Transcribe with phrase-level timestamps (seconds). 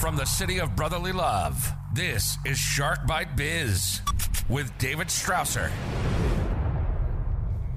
[0.00, 4.00] From the city of brotherly love, this is Shark Bite Biz
[4.48, 5.70] with David Strausser.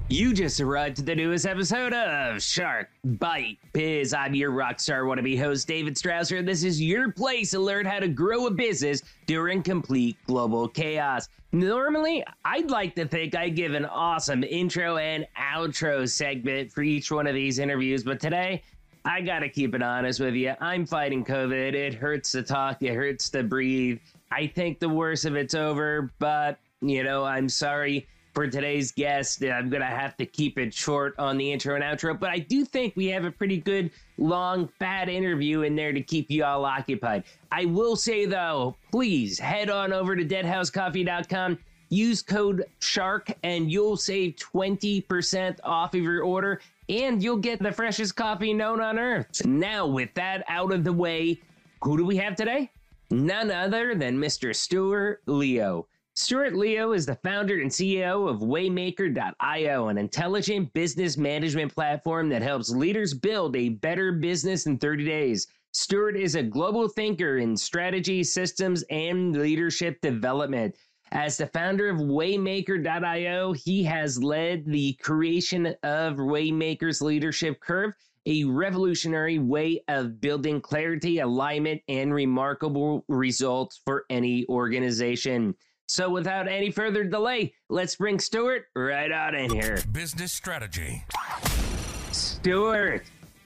[0.07, 4.13] You just arrived to the newest episode of Shark Bite Biz.
[4.13, 7.99] I'm your rockstar wannabe host, David Strausser, and this is your place to learn how
[7.99, 11.27] to grow a business during complete global chaos.
[11.51, 17.11] Normally, I'd like to think I give an awesome intro and outro segment for each
[17.11, 18.63] one of these interviews, but today,
[19.05, 20.53] I gotta keep it honest with you.
[20.61, 21.73] I'm fighting COVID.
[21.73, 23.99] It hurts to talk, it hurts to breathe.
[24.31, 29.43] I think the worst of it's over, but you know, I'm sorry for today's guest.
[29.43, 32.39] I'm going to have to keep it short on the intro and outro, but I
[32.39, 36.43] do think we have a pretty good, long, fat interview in there to keep you
[36.43, 37.23] all occupied.
[37.51, 41.59] I will say, though, please head on over to deadhousecoffee.com.
[41.89, 47.71] Use code SHARK and you'll save 20% off of your order and you'll get the
[47.71, 49.45] freshest coffee known on earth.
[49.45, 51.41] Now, with that out of the way,
[51.81, 52.71] who do we have today?
[53.11, 54.55] None other than Mr.
[54.55, 55.87] Stuart Leo.
[56.15, 62.43] Stuart Leo is the founder and CEO of Waymaker.io, an intelligent business management platform that
[62.43, 65.47] helps leaders build a better business in 30 days.
[65.71, 70.75] Stuart is a global thinker in strategy, systems, and leadership development.
[71.13, 77.93] As the founder of Waymaker.io, he has led the creation of Waymaker's leadership curve,
[78.25, 85.53] a revolutionary way of building clarity, alignment, and remarkable results for any organization.
[85.85, 89.83] So, without any further delay, let's bring Stuart right on in here.
[89.91, 91.05] Business strategy.
[92.11, 93.03] Stuart,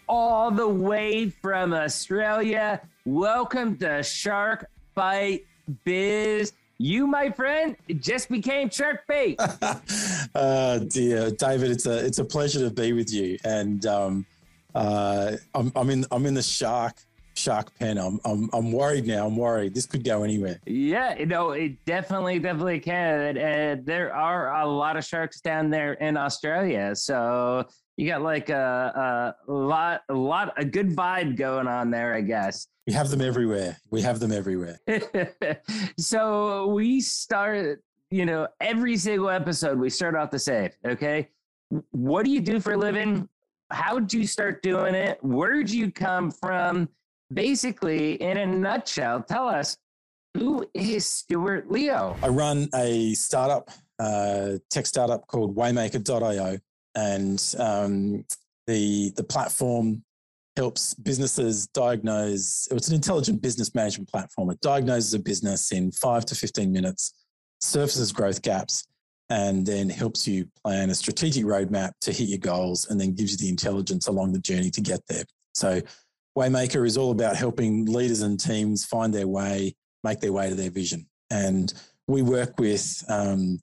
[0.07, 5.45] all the way from Australia, welcome to Shark Bite
[5.83, 6.53] Biz.
[6.80, 9.39] You, my friend, just became shark bait.
[10.36, 14.25] uh, dear David, it's a it's a pleasure to be with you, and um,
[14.75, 16.95] uh, I'm, I'm in I'm in the shark
[17.38, 17.97] shark pen.
[17.97, 19.28] I'm, I'm, I'm worried now.
[19.28, 19.73] I'm worried.
[19.73, 20.59] This could go anywhere.
[20.66, 23.38] Yeah, you know, it definitely, definitely can.
[23.38, 26.96] And there are a lot of sharks down there in Australia.
[26.96, 27.66] So
[27.97, 32.22] you got like a, a lot, a lot, a good vibe going on there, I
[32.22, 32.68] guess.
[32.88, 33.75] We have them everywhere.
[33.90, 34.80] We have them everywhere.
[36.00, 40.69] so we start, you know, every single episode, we start off the same.
[40.86, 41.28] Okay.
[41.91, 43.28] What do you do for a living?
[43.72, 45.22] How did you start doing it?
[45.22, 46.88] Where did you come from?
[47.34, 49.78] basically, in a nutshell, tell us
[50.34, 52.16] who is Stuart Leo?
[52.22, 53.69] I run a startup,
[54.00, 56.59] uh, tech startup called Waymaker.io,
[56.97, 58.25] and um,
[58.66, 60.03] the the platform
[60.56, 62.68] helps businesses diagnose.
[62.72, 64.50] It's an intelligent business management platform.
[64.50, 67.13] It diagnoses a business in five to fifteen minutes,
[67.62, 68.88] surfaces growth gaps,
[69.30, 73.31] and then helps you plan a strategic roadmap to hit your goals, and then gives
[73.31, 75.25] you the intelligence along the journey to get there.
[75.53, 75.81] So
[76.38, 80.56] Waymaker is all about helping leaders and teams find their way, make their way to
[80.56, 81.07] their vision.
[81.30, 81.74] And
[82.07, 83.59] we work with um,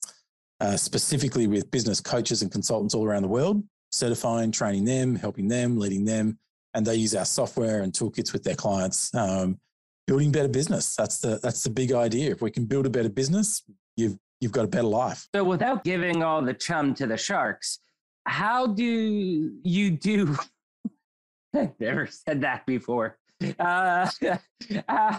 [0.64, 5.46] uh, specifically with business coaches and consultants all around the world, certifying, training them, helping
[5.46, 6.38] them, leading them.
[6.72, 9.58] And they use our software and toolkits with their clients, um,
[10.06, 10.96] building better business.
[10.96, 12.30] That's the that's the big idea.
[12.30, 13.62] If we can build a better business,
[13.96, 15.28] you've you've got a better life.
[15.34, 17.78] So without giving all the chum to the sharks,
[18.26, 20.36] how do you do
[21.54, 23.18] I've Never said that before.
[23.58, 24.10] Uh,
[24.88, 25.18] uh,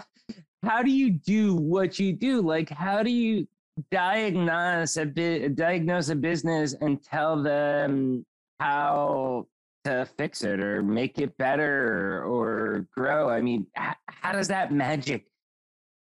[0.62, 2.42] how do you do what you do?
[2.42, 3.46] Like, how do you
[3.90, 8.24] diagnose a bit, diagnose a business and tell them
[8.60, 9.46] how
[9.84, 13.28] to fix it or make it better or grow?
[13.28, 15.26] I mean, h- how does that magic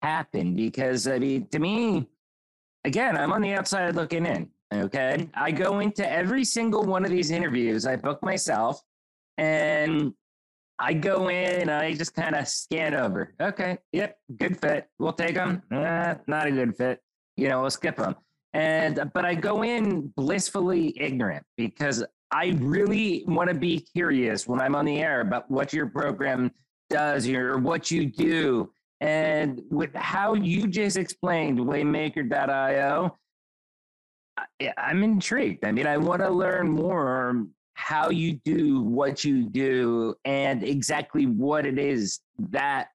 [0.03, 0.55] happen?
[0.57, 2.09] Because I mean, to me,
[2.85, 4.49] again, I'm on the outside looking in.
[4.73, 7.87] Okay, I go into every single one of these interviews.
[7.87, 8.83] I book myself,
[9.39, 10.13] and
[10.79, 13.33] I go in and I just kind of scan over.
[13.41, 14.89] Okay, yep, good fit.
[14.99, 15.63] We'll take them.
[15.73, 17.01] Eh, not a good fit.
[17.39, 18.17] You know, we'll skip them.
[18.53, 24.61] And but I go in blissfully ignorant because I really want to be curious when
[24.61, 26.51] I'm on the air about what your program
[26.91, 28.71] does or what you do.
[29.01, 33.17] And with how you just explained Waymaker.io,
[34.77, 35.65] I'm intrigued.
[35.65, 41.27] I mean, I want to learn more how you do what you do and exactly
[41.27, 42.21] what it is
[42.51, 42.89] that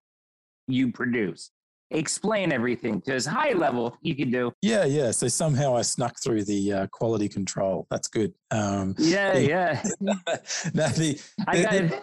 [0.68, 1.52] you produce.
[1.94, 4.52] Explain everything because high level you can do.
[4.62, 5.12] Yeah, yeah.
[5.12, 7.88] So somehow I snuck through the uh, quality control.
[7.90, 8.34] That's good.
[8.52, 9.84] Um, yeah, yeah.
[10.02, 12.02] now the, I got the,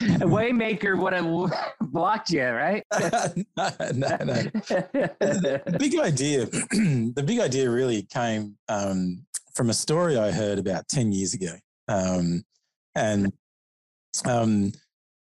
[0.00, 2.84] a Waymaker would have blocked you, right?
[3.00, 4.42] no, no, no.
[4.52, 9.24] the big idea, the big idea really came um,
[9.54, 11.54] from a story I heard about ten years ago.
[11.88, 12.44] Um,
[12.94, 13.32] and
[14.24, 14.72] um,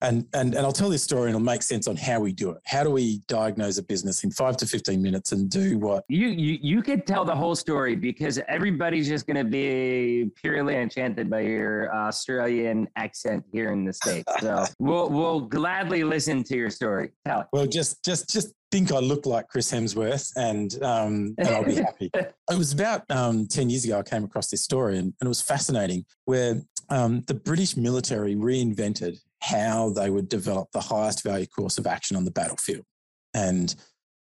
[0.02, 2.52] and, and, and I'll tell this story and it'll make sense on how we do
[2.52, 2.58] it.
[2.66, 6.04] How do we diagnose a business in five to 15 minutes and do what?
[6.10, 10.76] You, you, you could tell the whole story because everybody's just going to be purely
[10.76, 14.32] enchanted by your Australian accent here in the States.
[14.40, 17.12] So we'll, we'll gladly listen to your story.
[17.26, 17.48] Tell it.
[17.54, 21.76] Well, just, just, just think I look like Chris Hemsworth and, um, and I'll be
[21.76, 22.12] happy.
[22.14, 25.30] it was about um, 10 years ago I came across this story and, and it
[25.30, 31.46] was fascinating where um, the British military reinvented how they would develop the highest value
[31.46, 32.86] course of action on the battlefield.
[33.34, 33.76] And,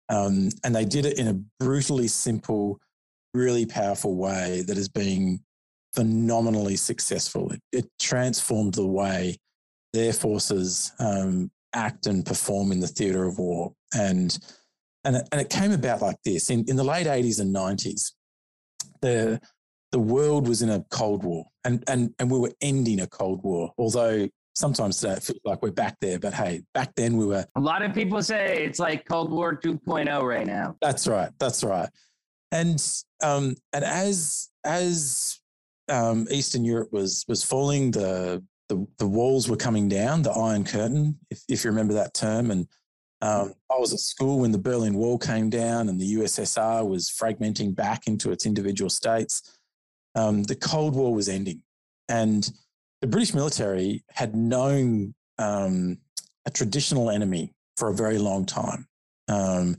[0.10, 2.80] um, and they did it in a brutally simple,
[3.34, 5.40] really powerful way that has been
[5.94, 7.52] phenomenally successful.
[7.52, 9.38] It, it transformed the way
[9.94, 13.74] their forces um, act and perform in the theatre of war.
[13.94, 14.38] And,
[15.04, 18.14] and, it, and it came about like this in, in the late 80s and 90s.
[19.02, 19.42] The,
[19.92, 23.44] the world was in a Cold War and, and, and we were ending a Cold
[23.44, 24.28] War, although
[24.62, 26.20] sometimes today it feels like we're back there.
[26.20, 27.46] But hey, back then we were.
[27.56, 30.78] A lot of people say it's like Cold War 2.0 right now.
[30.82, 31.32] That's right.
[31.40, 31.90] That's right.
[32.52, 32.82] And
[33.24, 35.40] um, and as as
[35.90, 40.64] um, Eastern Europe was was falling, the, the the walls were coming down, the Iron
[40.64, 42.52] Curtain, if, if you remember that term.
[42.52, 42.68] And
[43.22, 47.10] um, I was at school when the Berlin Wall came down and the USSR was
[47.10, 49.60] fragmenting back into its individual states.
[50.14, 51.62] Um, the Cold War was ending,
[52.10, 52.52] and
[53.02, 55.98] the British military had known um,
[56.46, 58.88] a traditional enemy for a very long time.
[59.28, 59.78] Um,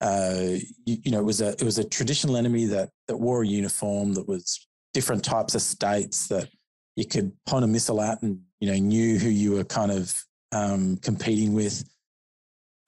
[0.00, 3.42] uh, you, you, know, it was a it was a traditional enemy that that wore
[3.42, 6.48] a uniform that was different types of states that
[6.96, 10.14] you could point a missile at and you know knew who you were kind of
[10.52, 11.84] um, competing with.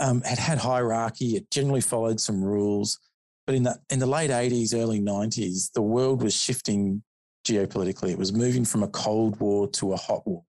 [0.00, 1.36] Um, had had hierarchy.
[1.36, 2.98] It generally followed some rules,
[3.46, 7.02] but in the in the late eighties, early nineties, the world was shifting
[7.44, 8.10] geopolitically.
[8.10, 10.42] It was moving from a Cold War to a hot war.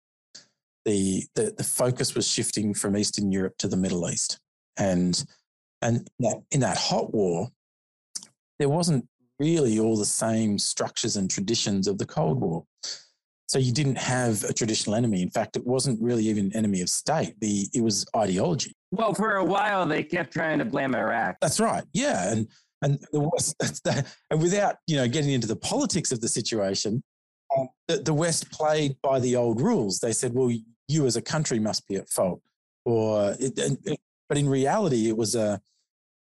[0.84, 4.38] The, the, the focus was shifting from Eastern Europe to the Middle East.
[4.76, 5.22] And,
[5.82, 7.48] and that, in that hot war,
[8.58, 9.06] there wasn't
[9.38, 12.64] really all the same structures and traditions of the Cold War.
[13.46, 15.22] So you didn't have a traditional enemy.
[15.22, 17.34] In fact, it wasn't really even enemy of state.
[17.40, 18.74] The it was ideology.
[18.90, 21.36] Well, for a while they kept trying to blame Iraq.
[21.40, 21.84] That's right.
[21.92, 22.48] Yeah, and
[22.84, 23.56] and the West,
[24.30, 27.02] and without you know getting into the politics of the situation,
[27.56, 29.98] um, the, the West played by the old rules.
[29.98, 30.52] They said, "Well,
[30.88, 32.40] you as a country must be at fault,"
[32.84, 33.98] or it, it,
[34.28, 35.60] but in reality, it was a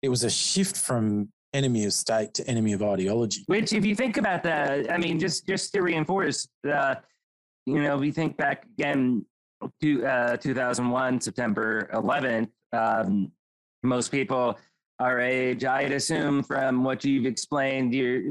[0.02, 3.44] it was a shift from enemy of state to enemy of ideology.
[3.48, 6.96] Which, if you think about that, I mean, just just to reinforce, uh,
[7.66, 9.25] you know, we think back again
[9.81, 12.50] to uh, 2001, September 11th.
[12.74, 13.31] Um,
[13.84, 14.58] most people
[15.01, 15.65] our age.
[15.65, 18.21] I'd assume from what you've explained, you're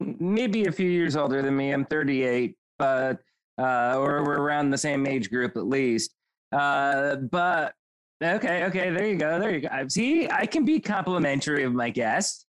[0.00, 1.70] maybe a few years older than me.
[1.70, 3.20] I'm 38, but
[3.58, 6.14] uh, or we're around the same age group at least.
[6.52, 7.74] Uh, but
[8.22, 9.68] okay, okay, there you go, there you go.
[9.88, 12.44] See, I can be complimentary of my guests,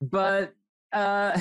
[0.00, 0.54] but
[0.94, 1.38] uh,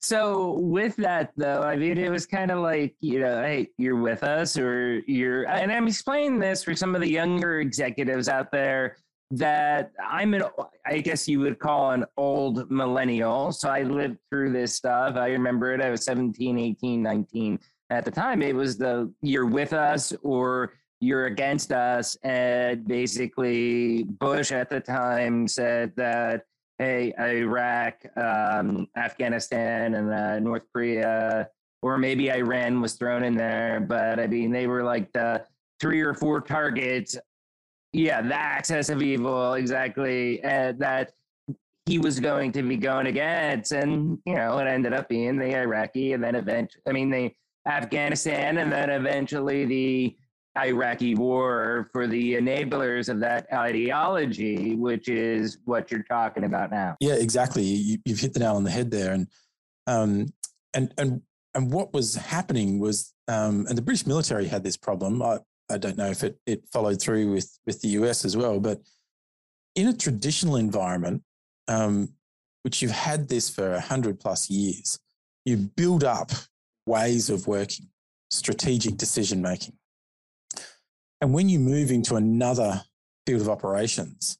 [0.00, 4.00] so with that though, I mean, it was kind of like you know, hey, you're
[4.00, 8.50] with us, or you're, and I'm explaining this for some of the younger executives out
[8.50, 8.96] there
[9.32, 10.44] that I'm an,
[10.86, 13.50] I guess you would call an old millennial.
[13.50, 15.16] So I lived through this stuff.
[15.16, 15.80] I remember it.
[15.80, 17.58] I was 17, 18, 19.
[17.88, 22.14] At the time, it was the you're with us or you're against us.
[22.22, 26.42] And basically, Bush at the time said that,
[26.78, 31.48] hey, Iraq, um, Afghanistan, and uh, North Korea,
[31.80, 33.80] or maybe Iran was thrown in there.
[33.80, 35.44] But I mean, they were like the
[35.80, 37.16] three or four targets
[37.92, 40.42] yeah, the axis of evil, exactly.
[40.42, 41.12] Uh, that
[41.86, 43.72] he was going to be going against.
[43.72, 47.30] And, you know, it ended up being the Iraqi and then eventually, I mean, the
[47.66, 50.16] Afghanistan and then eventually the
[50.58, 56.96] Iraqi war for the enablers of that ideology, which is what you're talking about now.
[57.00, 57.64] Yeah, exactly.
[57.64, 59.12] You, have hit the nail on the head there.
[59.12, 59.28] And,
[59.86, 60.26] um,
[60.74, 61.22] and, and,
[61.54, 65.22] and what was happening was, um, and the British military had this problem.
[65.22, 65.38] I,
[65.72, 68.80] I don't know if it, it followed through with, with the US as well, but
[69.74, 71.22] in a traditional environment,
[71.68, 72.10] um,
[72.62, 74.98] which you've had this for 100 plus years,
[75.44, 76.30] you build up
[76.86, 77.88] ways of working,
[78.30, 79.74] strategic decision making.
[81.20, 82.82] And when you move into another
[83.26, 84.38] field of operations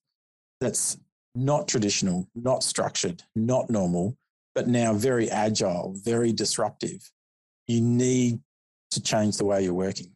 [0.61, 0.99] that's
[1.35, 4.17] not traditional, not structured, not normal,
[4.55, 7.11] but now very agile, very disruptive,
[7.67, 8.41] you need
[8.91, 10.13] to change the way you're working.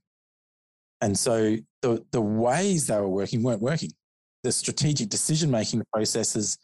[1.06, 3.92] And so the, the ways they were working weren't working.
[4.42, 6.58] The strategic decision making processes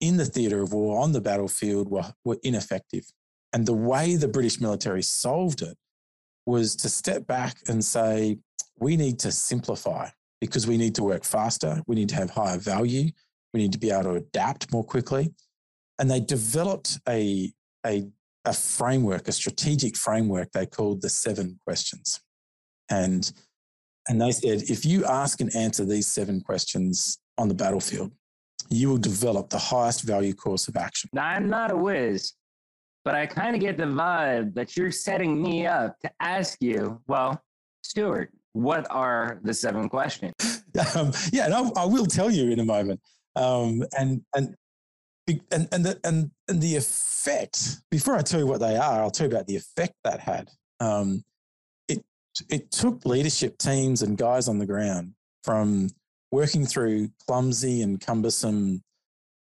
[0.00, 3.02] in the theatre of war on the battlefield were, were ineffective.
[3.52, 5.76] And the way the British military solved it
[6.46, 8.38] was to step back and say,
[8.78, 10.08] we need to simplify
[10.40, 13.10] because we need to work faster, we need to have higher value,
[13.52, 15.34] we need to be able to adapt more quickly.
[15.98, 17.52] And they developed a,
[17.84, 18.06] a,
[18.44, 22.20] a framework, a strategic framework they called the seven questions.
[22.88, 23.32] And,
[24.10, 28.10] and they said, if you ask and answer these seven questions on the battlefield,
[28.68, 31.08] you will develop the highest value course of action.
[31.12, 32.32] Now, I'm not a whiz,
[33.04, 37.00] but I kind of get the vibe that you're setting me up to ask you,
[37.06, 37.40] well,
[37.82, 40.34] Stuart, what are the seven questions?
[40.94, 43.00] Um, yeah, and I, I, will tell you in a moment.
[43.34, 44.54] Um, and and
[45.26, 47.78] and and the, and and the effect.
[47.90, 50.48] Before I tell you what they are, I'll tell you about the effect that had.
[50.78, 51.24] Um,
[52.48, 55.12] it took leadership teams and guys on the ground
[55.44, 55.88] from
[56.30, 58.82] working through clumsy and cumbersome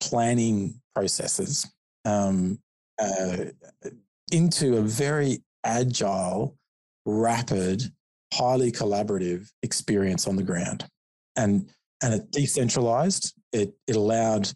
[0.00, 1.70] planning processes
[2.04, 2.58] um,
[3.00, 3.36] uh,
[4.32, 6.56] into a very agile,
[7.04, 7.82] rapid,
[8.32, 10.86] highly collaborative experience on the ground.
[11.36, 11.68] And,
[12.02, 13.34] and it decentralized.
[13.52, 14.50] It, it allowed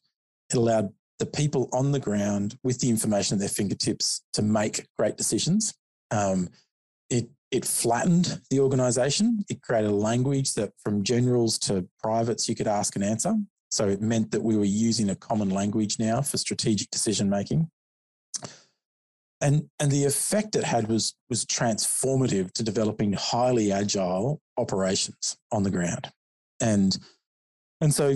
[0.51, 4.87] it allowed the people on the ground with the information at their fingertips to make
[4.99, 5.75] great decisions.
[6.11, 6.49] Um,
[7.11, 9.45] it it flattened the organization.
[9.49, 13.35] It created a language that from generals to privates you could ask and answer.
[13.71, 17.71] So it meant that we were using a common language now for strategic decision making
[19.41, 25.63] and and the effect it had was was transformative to developing highly agile operations on
[25.63, 26.11] the ground
[26.61, 26.99] and
[27.81, 28.15] and so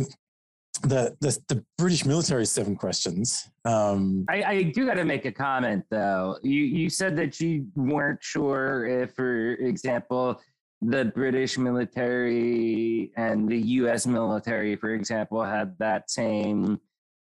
[0.82, 5.32] the the, the british military seven questions um, I, I do got to make a
[5.32, 10.40] comment though you you said that you weren't sure if for example
[10.82, 16.80] the british military and the us military for example had that same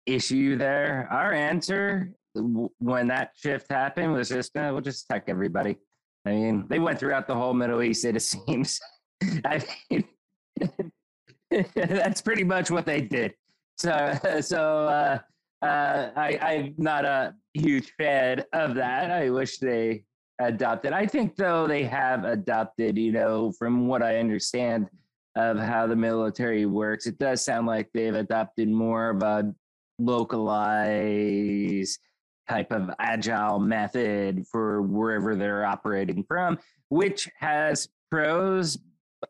[0.07, 2.15] issue there our answer
[2.79, 5.77] when that shift happened was just uh, we'll just attack everybody.
[6.25, 8.05] I mean, they went throughout the whole Middle East.
[8.05, 8.81] It seems.
[9.45, 10.05] I mean,
[11.75, 13.35] that's pretty much what they did.
[13.76, 15.18] So, so uh,
[15.64, 19.11] uh, I, I'm not a huge fan of that.
[19.11, 20.04] I wish they
[20.38, 20.92] adopted.
[20.92, 22.99] I think though they have adopted.
[22.99, 24.88] You know, from what I understand
[25.37, 29.54] of how the military works, it does sound like they've adopted more of a
[29.99, 31.99] localized
[32.49, 36.59] type of agile method for wherever they're operating from,
[36.90, 38.78] which has pros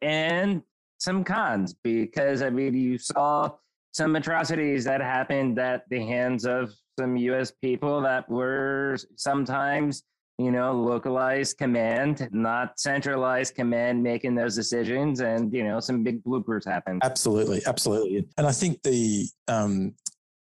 [0.03, 0.63] and
[0.99, 3.53] some cons because I mean, you saw
[3.97, 10.03] some atrocities that happened at the hands of some US people that were sometimes,
[10.37, 15.21] you know, localized command, not centralized command making those decisions.
[15.21, 17.01] And, you know, some big bloopers happened.
[17.05, 17.63] Absolutely.
[17.67, 18.29] Absolutely.
[18.37, 19.95] And I think the, um,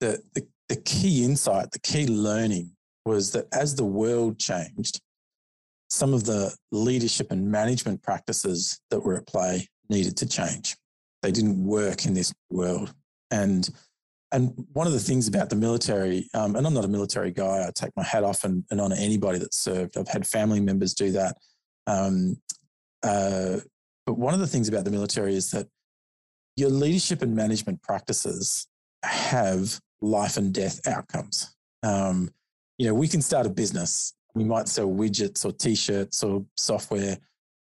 [0.01, 2.73] the, the the key insight, the key learning
[3.05, 5.01] was that as the world changed,
[5.89, 10.77] some of the leadership and management practices that were at play needed to change.
[11.23, 12.93] They didn't work in this world.
[13.31, 13.69] And
[14.33, 17.67] and one of the things about the military, um, and I'm not a military guy,
[17.67, 19.97] I take my hat off and, and honor anybody that served.
[19.97, 21.37] I've had family members do that.
[21.87, 22.37] Um,
[23.05, 23.59] uh,
[24.05, 25.69] but one of the things about the military is that
[26.57, 28.67] your leadership and management practices
[29.05, 31.55] have life and death outcomes.
[31.83, 32.31] Um,
[32.79, 34.15] you know, we can start a business.
[34.35, 37.17] We might sell widgets or t-shirts or software.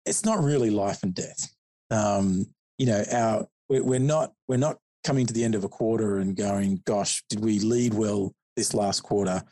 [0.06, 1.54] It's not really life and death.
[1.90, 2.46] Um,
[2.78, 6.36] you know, our we're not we're not coming to the end of a quarter and
[6.36, 9.42] going, gosh, did we lead well this last quarter?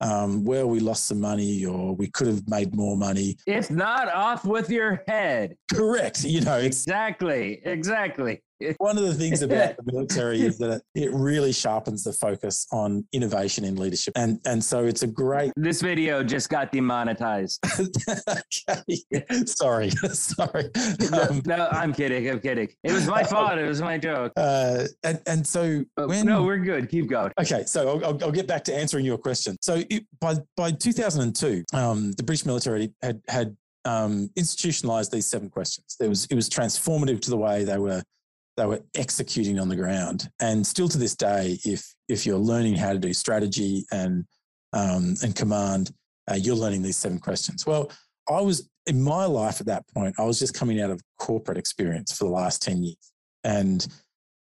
[0.00, 3.36] um, well, we lost some money or we could have made more money.
[3.46, 5.56] It's not off with your head.
[5.72, 6.24] Correct.
[6.24, 8.42] You know, exactly, exactly.
[8.78, 13.06] One of the things about the military is that it really sharpens the focus on
[13.12, 14.12] innovation in leadership.
[14.16, 17.64] And and so it's a great This video just got demonetized.
[18.28, 19.46] okay.
[19.46, 19.90] Sorry.
[19.90, 20.64] Sorry.
[21.12, 22.28] Um, no, no, I'm kidding.
[22.30, 22.68] I'm kidding.
[22.82, 23.58] It was my fault.
[23.58, 24.32] It was my joke.
[24.36, 26.88] Uh, and, and so oh, when No, we're good.
[26.88, 27.32] Keep going.
[27.40, 29.56] Okay, so I'll, I'll, I'll get back to answering your question.
[29.60, 35.48] So it, by by 2002, um, the British military had had um, institutionalized these seven
[35.48, 35.96] questions.
[36.00, 38.02] It was it was transformative to the way they were
[38.56, 40.28] they were executing on the ground.
[40.40, 44.24] And still to this day, if if you're learning how to do strategy and
[44.72, 45.92] um, and command,
[46.30, 47.66] uh, you're learning these seven questions.
[47.66, 47.90] Well,
[48.28, 50.14] I was in my life at that point.
[50.18, 53.12] I was just coming out of corporate experience for the last ten years,
[53.44, 53.86] and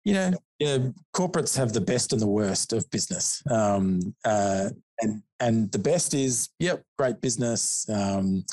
[0.05, 0.79] you know, yeah,
[1.15, 3.43] corporates have the best and the worst of business.
[3.51, 7.87] Um, uh, and and the best is, yep, great business.
[7.89, 8.45] Um,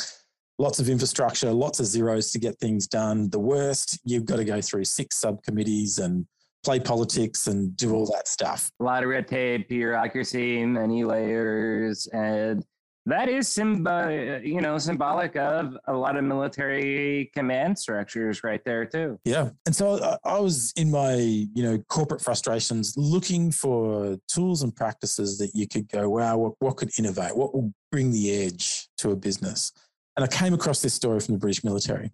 [0.58, 3.30] lots of infrastructure, lots of zeros to get things done.
[3.30, 6.26] The worst, you've got to go through six subcommittees and
[6.64, 8.72] play politics and do all that stuff.
[8.80, 12.66] A lot of red tape, bureaucracy, many layers, and
[13.06, 18.86] that is symb- you know symbolic of a lot of military command structures right there
[18.86, 24.64] too yeah and so I, was in my you know corporate frustrations looking for tools
[24.64, 28.32] and practices that you could go wow what, what could innovate what will bring the
[28.32, 29.72] edge to a business
[30.15, 32.12] and i came across this story from the british military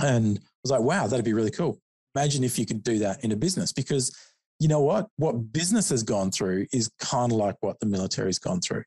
[0.00, 1.78] and I was like wow that'd be really cool
[2.14, 4.16] imagine if you could do that in a business because
[4.58, 8.38] you know what what business has gone through is kind of like what the military's
[8.38, 8.82] gone through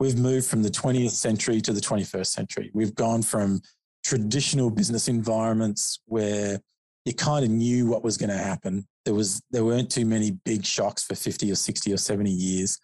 [0.00, 2.70] we've moved from the 20th century to the 21st century.
[2.72, 3.60] We've gone from
[4.04, 6.60] traditional business environments where
[7.04, 8.86] you kind of knew what was going to happen.
[9.04, 12.78] There was there weren't too many big shocks for 50 or 60 or 70 years.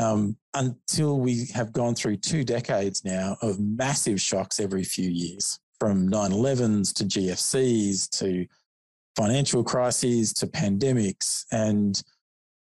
[0.00, 5.60] Um, until we have gone through two decades now of massive shocks every few years,
[5.78, 8.46] from 9 11s to GFCs to
[9.16, 12.00] financial crises to pandemics and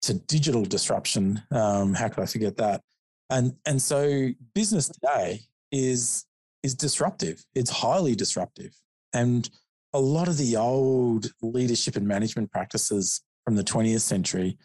[0.03, 1.41] to digital disruption.
[1.51, 2.83] Um, how could I forget that?
[3.31, 6.27] And, and so business today is,
[6.63, 7.43] is disruptive.
[7.55, 8.75] It's highly disruptive.
[9.15, 9.49] And
[9.95, 14.59] a lot of the old leadership and management practices from the 20th century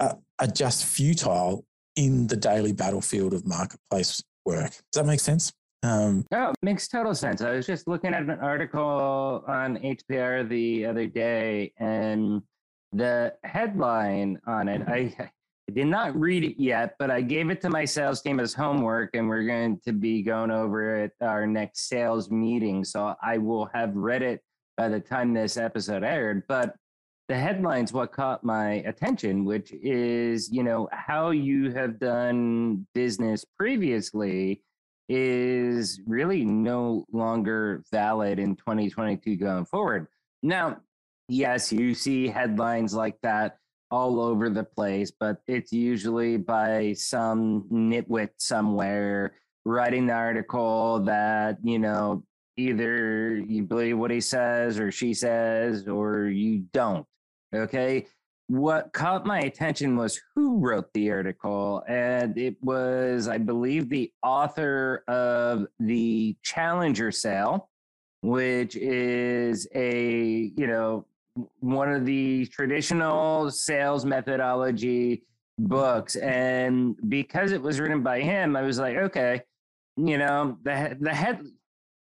[0.00, 1.65] are, are just futile
[1.96, 4.70] in the daily battlefield of marketplace work.
[4.70, 5.52] Does that make sense?
[5.82, 7.42] Um, oh, makes total sense.
[7.42, 12.42] I was just looking at an article on HBR the other day, and
[12.92, 15.14] the headline on it, I
[15.68, 18.54] I did not read it yet, but I gave it to my sales team as
[18.54, 22.84] homework, and we're going to be going over it our next sales meeting.
[22.84, 24.42] So I will have read it
[24.76, 26.44] by the time this episode aired.
[26.46, 26.76] But
[27.28, 33.44] the headline's what caught my attention, which is, you know, how you have done business
[33.58, 34.62] previously
[35.08, 40.06] is really no longer valid in 2022 going forward.
[40.42, 40.78] Now,
[41.28, 43.58] yes, you see headlines like that
[43.90, 51.58] all over the place, but it's usually by some nitwit somewhere writing the article that,
[51.62, 52.22] you know,
[52.56, 57.06] either you believe what he says or she says or you don't.
[57.56, 58.06] Okay.
[58.48, 64.12] What caught my attention was who wrote the article, and it was, I believe, the
[64.22, 67.68] author of the Challenger Sale,
[68.22, 71.06] which is a, you know,
[71.60, 75.22] one of the traditional sales methodology
[75.58, 79.40] books and because it was written by him i was like okay
[79.96, 81.40] you know the the head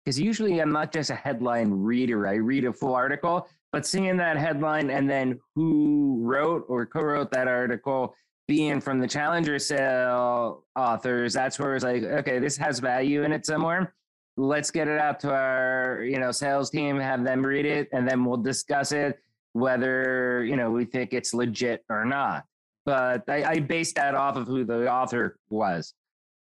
[0.04, 4.18] because usually i'm not just a headline reader i read a full article but seeing
[4.18, 8.16] that headline and then who wrote or co-wrote that article
[8.48, 13.32] being from the challenger sale authors that's where it's like okay this has value in
[13.32, 13.94] it somewhere
[14.38, 18.08] let's get it out to our you know sales team have them read it and
[18.08, 19.20] then we'll discuss it
[19.56, 22.44] whether you know we think it's legit or not.
[22.86, 25.94] But I, I based that off of who the author was.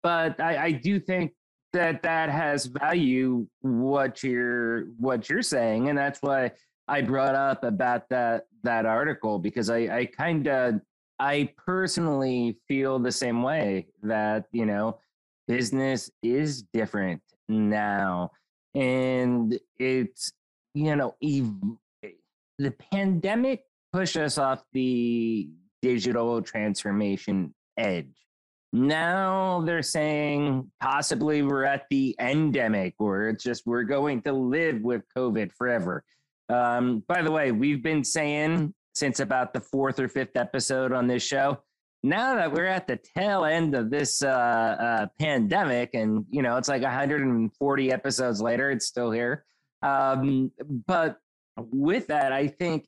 [0.02, 1.32] But I, I do think
[1.72, 6.52] that that has value what you're what you're saying, and that's why
[6.88, 10.80] I brought up about that that article because I, I kind of
[11.18, 14.98] I personally feel the same way that you know
[15.46, 18.30] business is different now,
[18.74, 20.32] and it's
[20.74, 22.12] you know ev-
[22.58, 25.48] the pandemic pushed us off the
[25.82, 28.06] digital transformation edge.
[28.72, 34.82] Now they're saying possibly we're at the endemic, or it's just we're going to live
[34.82, 36.04] with COVID forever.
[36.48, 41.06] Um, by the way, we've been saying since about the fourth or fifth episode on
[41.06, 41.58] this show.
[42.02, 46.56] Now that we're at the tail end of this uh, uh, pandemic, and you know
[46.56, 49.44] it's like 140 episodes later, it's still here.
[49.82, 50.52] Um,
[50.86, 51.18] but
[51.56, 52.86] with that, I think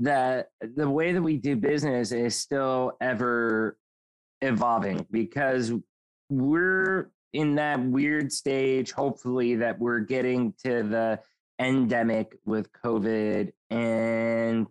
[0.00, 3.78] that the way that we do business is still ever
[4.42, 5.72] evolving because
[6.28, 11.20] we're in that weird stage, hopefully, that we're getting to the
[11.58, 14.66] endemic with COVID and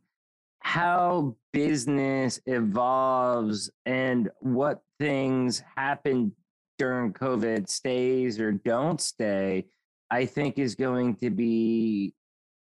[0.60, 6.32] how business evolves and what things happen
[6.78, 9.66] during COVID stays or don't stay,
[10.10, 12.14] I think is going to be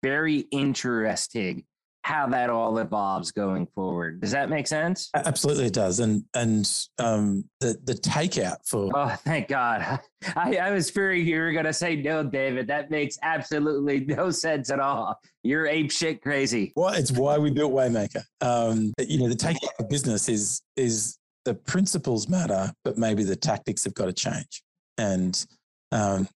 [0.04, 1.66] very interesting
[2.08, 4.22] how that all evolves going forward.
[4.22, 5.10] Does that make sense?
[5.14, 6.00] Absolutely, it does.
[6.00, 6.66] And and
[7.00, 10.00] um, the the takeout for oh, thank God!
[10.36, 12.66] I, I was fearing you were going to say no, David.
[12.68, 15.20] That makes absolutely no sense at all.
[15.44, 16.72] You're ape shit crazy.
[16.78, 18.24] Well, it's why we built Waymaker.
[18.40, 23.36] Um, you know, the takeout of business is is the principles matter, but maybe the
[23.36, 24.64] tactics have got to change.
[24.98, 25.46] And
[25.92, 26.30] um,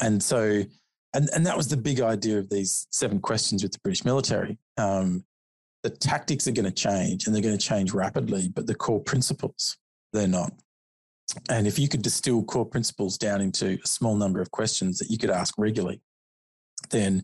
[0.00, 0.62] and so
[1.14, 4.58] and, and that was the big idea of these seven questions with the British military.
[4.76, 5.24] Um,
[5.82, 9.00] the tactics are going to change and they're going to change rapidly, but the core
[9.00, 9.76] principles,
[10.12, 10.52] they're not.
[11.48, 15.10] and if you could distill core principles down into a small number of questions that
[15.10, 16.00] you could ask regularly,
[16.90, 17.22] then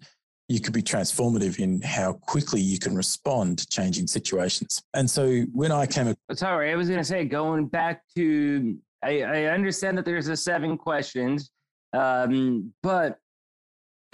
[0.48, 4.82] you could be transformative in how quickly you can respond to changing situations.
[4.92, 9.22] And so when I came, sorry, I was going to say going back to, I,
[9.22, 11.50] I, understand that there's a seven questions,
[11.94, 13.18] um, but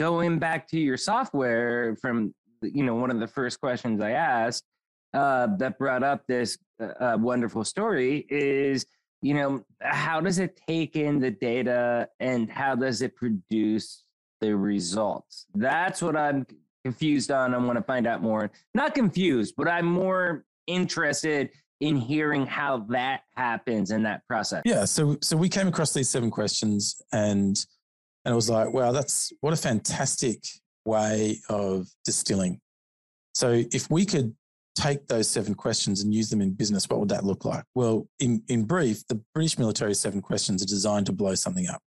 [0.01, 4.65] going back to your software from you know one of the first questions I asked
[5.13, 8.87] uh, that brought up this uh, wonderful story is
[9.21, 14.05] you know how does it take in the data and how does it produce
[14.41, 15.47] the results.
[15.55, 16.47] That's what I'm
[16.83, 17.55] confused on.
[17.55, 18.51] I want to find out more.
[18.75, 24.63] Not confused, but I'm more interested in hearing how that happens in that process.
[24.65, 24.87] Yeah.
[24.87, 27.63] So so we came across these seven questions and
[28.31, 30.39] and I was like, wow, that's what a fantastic
[30.85, 32.61] way of distilling.
[33.35, 34.33] So if we could
[34.77, 37.65] take those seven questions and use them in business, what would that look like?
[37.75, 41.83] Well, in, in brief, the British military seven questions are designed to blow something up.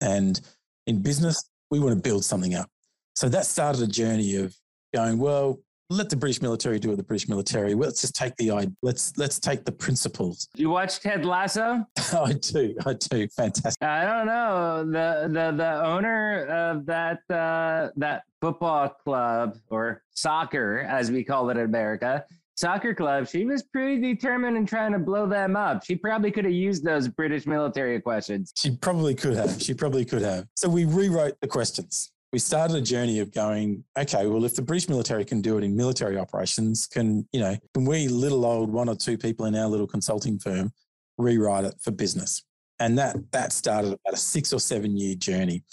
[0.00, 0.40] And
[0.86, 2.70] in business, we want to build something up.
[3.16, 4.54] So that started a journey of
[4.94, 5.58] going, well,
[5.90, 6.96] let the British military do it.
[6.96, 7.74] The British military.
[7.74, 10.48] Let's just take the let's let's take the principles.
[10.54, 11.86] You watch Ted Lasso?
[12.12, 12.74] I do.
[12.84, 13.28] I do.
[13.28, 13.82] Fantastic.
[13.82, 20.80] I don't know the the the owner of that uh, that football club or soccer,
[20.80, 22.24] as we call it in America,
[22.54, 23.26] soccer club.
[23.28, 25.84] She was pretty determined in trying to blow them up.
[25.84, 28.52] She probably could have used those British military questions.
[28.56, 29.60] She probably could have.
[29.62, 30.46] She probably could have.
[30.54, 34.62] So we rewrote the questions we started a journey of going, okay, well, if the
[34.62, 38.70] British military can do it in military operations, can, you know, can we little old
[38.70, 40.70] one or two people in our little consulting firm
[41.16, 42.44] rewrite it for business?
[42.80, 45.64] And that that started about a six or seven year journey.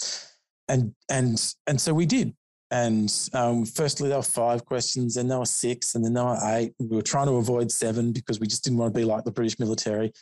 [0.68, 2.34] And and and so we did.
[2.72, 6.38] And um, firstly, there were five questions, then there were six, and then there were
[6.42, 6.72] eight.
[6.80, 9.30] We were trying to avoid seven because we just didn't want to be like the
[9.30, 10.12] British military.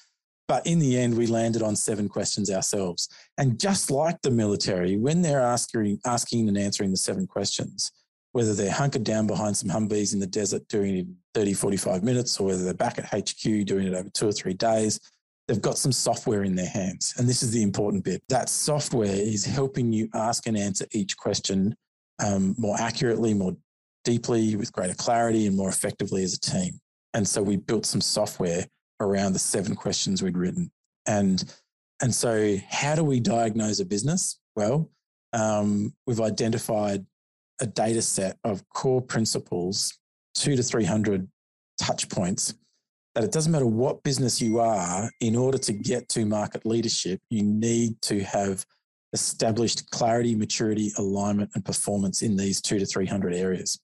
[0.46, 3.08] But in the end, we landed on seven questions ourselves.
[3.38, 7.90] And just like the military, when they're asking, asking and answering the seven questions,
[8.32, 12.02] whether they're hunkered down behind some Humvees in the desert doing it in 30, 45
[12.02, 14.98] minutes, or whether they're back at HQ doing it over two or three days,
[15.46, 17.14] they've got some software in their hands.
[17.16, 21.16] And this is the important bit that software is helping you ask and answer each
[21.16, 21.76] question
[22.24, 23.56] um, more accurately, more
[24.04, 26.80] deeply, with greater clarity, and more effectively as a team.
[27.14, 28.66] And so we built some software
[29.00, 30.70] around the seven questions we'd written.
[31.06, 31.42] And,
[32.02, 34.40] and so, how do we diagnose a business?
[34.56, 34.90] Well,
[35.32, 37.04] um, we've identified
[37.60, 39.98] a data set of core principles,
[40.34, 41.28] two to 300
[41.78, 42.54] touch points,
[43.14, 47.20] that it doesn't matter what business you are, in order to get to market leadership,
[47.30, 48.64] you need to have
[49.12, 53.78] established clarity, maturity, alignment, and performance in these two to 300 areas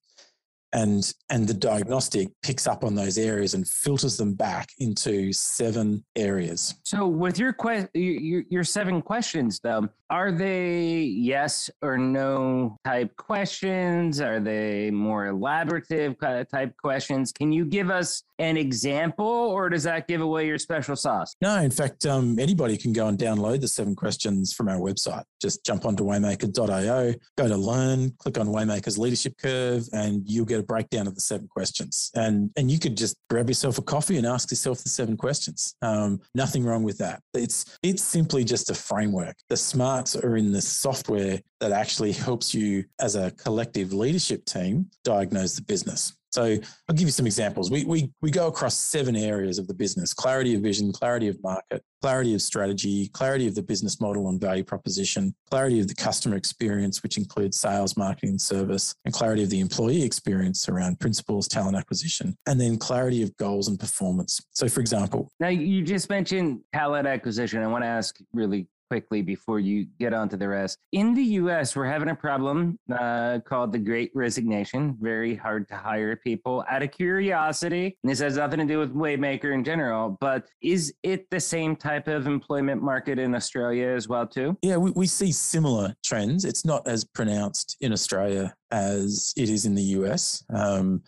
[0.73, 6.05] and and the diagnostic picks up on those areas and filters them back into seven
[6.17, 6.75] areas.
[6.85, 13.17] So with your que- your, your seven questions though are they yes or no type
[13.17, 14.21] questions?
[14.21, 16.19] Are they more elaborative
[16.51, 17.31] type questions?
[17.31, 21.37] Can you give us an example or does that give away your special sauce?
[21.41, 25.25] No in fact um, anybody can go and download the seven questions from our website.
[25.41, 30.60] Just jump onto waymaker.io go to learn click on waymaker's leadership curve and you'll get
[30.63, 32.11] breakdown of the seven questions.
[32.15, 35.75] And, and you could just grab yourself a coffee and ask yourself the seven questions.
[35.83, 37.23] Um, nothing wrong with that.
[37.35, 39.37] It's, it's simply just a framework.
[39.49, 44.91] The smarts are in the software that actually helps you as a collective leadership team
[45.05, 46.13] diagnose the business.
[46.31, 46.57] So
[46.89, 47.71] I'll give you some examples.
[47.71, 51.43] We, we, we go across seven areas of the business clarity of vision, clarity of
[51.43, 55.95] market, clarity of strategy, clarity of the business model and value proposition, clarity of the
[55.95, 61.01] customer experience, which includes sales, marketing, and service, and clarity of the employee experience around
[61.01, 64.41] principles, talent acquisition, and then clarity of goals and performance.
[64.53, 67.63] So, for example, now you just mentioned talent acquisition.
[67.63, 70.79] I want to ask really quickly before you get on to the rest.
[70.91, 74.97] In the US, we're having a problem uh, called the Great Resignation.
[75.01, 77.97] Very hard to hire people out of curiosity.
[78.03, 82.09] This has nothing to do with Waymaker in general, but is it the same type
[82.09, 84.57] of employment market in Australia as well, too?
[84.63, 86.45] Yeah, we, we see similar trends.
[86.45, 90.45] It's not as pronounced in Australia as it is in the US.
[90.53, 91.03] Um,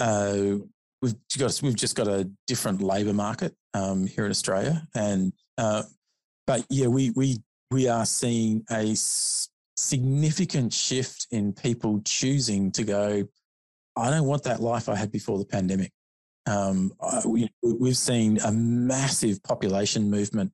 [0.00, 0.56] uh,
[1.02, 5.82] we've got we've just got a different labour market um, here in Australia, and uh,
[6.46, 7.38] but yeah, we we
[7.70, 8.94] we are seeing a
[9.76, 13.24] significant shift in people choosing to go.
[13.96, 15.92] I don't want that life I had before the pandemic.
[16.46, 16.92] Um,
[17.26, 20.52] we, we've seen a massive population movement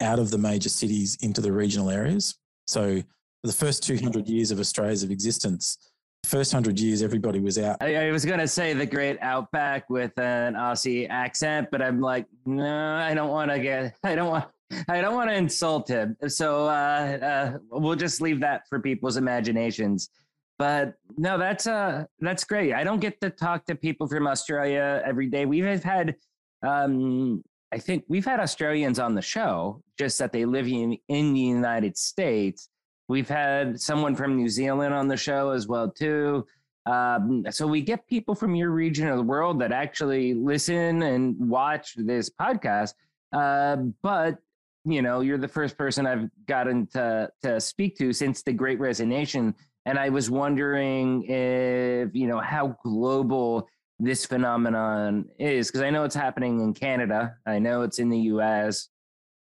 [0.00, 2.36] out of the major cities into the regional areas.
[2.66, 3.02] So,
[3.42, 5.76] the first 200 years of Australia's of existence,
[6.24, 7.76] first 100 years, everybody was out.
[7.80, 12.00] I, I was going to say the great outback with an Aussie accent, but I'm
[12.00, 14.46] like, no, I don't want to get, I don't want,
[14.88, 19.16] I don't want to insult him, so uh, uh, we'll just leave that for people's
[19.16, 20.10] imaginations.
[20.58, 22.72] But no, that's uh, that's great.
[22.74, 25.46] I don't get to talk to people from Australia every day.
[25.46, 26.14] We've had,
[26.62, 31.34] um, I think we've had Australians on the show, just that they live in in
[31.34, 32.68] the United States.
[33.08, 36.46] We've had someone from New Zealand on the show as well too.
[36.86, 41.36] Um, so we get people from your region of the world that actually listen and
[41.50, 42.94] watch this podcast.
[43.32, 44.38] Uh, but
[44.84, 48.78] you know, you're the first person I've gotten to to speak to since the Great
[48.80, 49.54] Resignation,
[49.86, 53.68] and I was wondering if you know how global
[53.98, 58.18] this phenomenon is because I know it's happening in Canada, I know it's in the
[58.20, 58.88] U.S.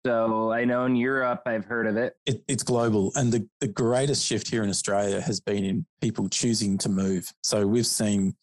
[0.06, 2.16] So I know in Europe, I've heard of it.
[2.26, 2.42] it.
[2.48, 3.12] It's global.
[3.16, 7.30] And the, the greatest shift here in Australia has been in people choosing to move.
[7.44, 8.34] So we've seen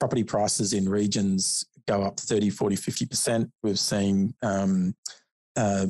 [0.00, 3.50] property prices in regions go up 30, 40, 50%.
[3.62, 4.94] We've seen um,
[5.56, 5.86] uh,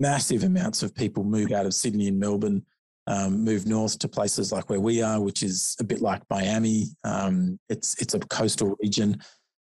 [0.00, 2.64] massive amounts of people move out of Sydney and Melbourne,
[3.06, 6.86] um, move north to places like where we are, which is a bit like Miami.
[7.04, 9.20] Um, it's, it's a coastal region.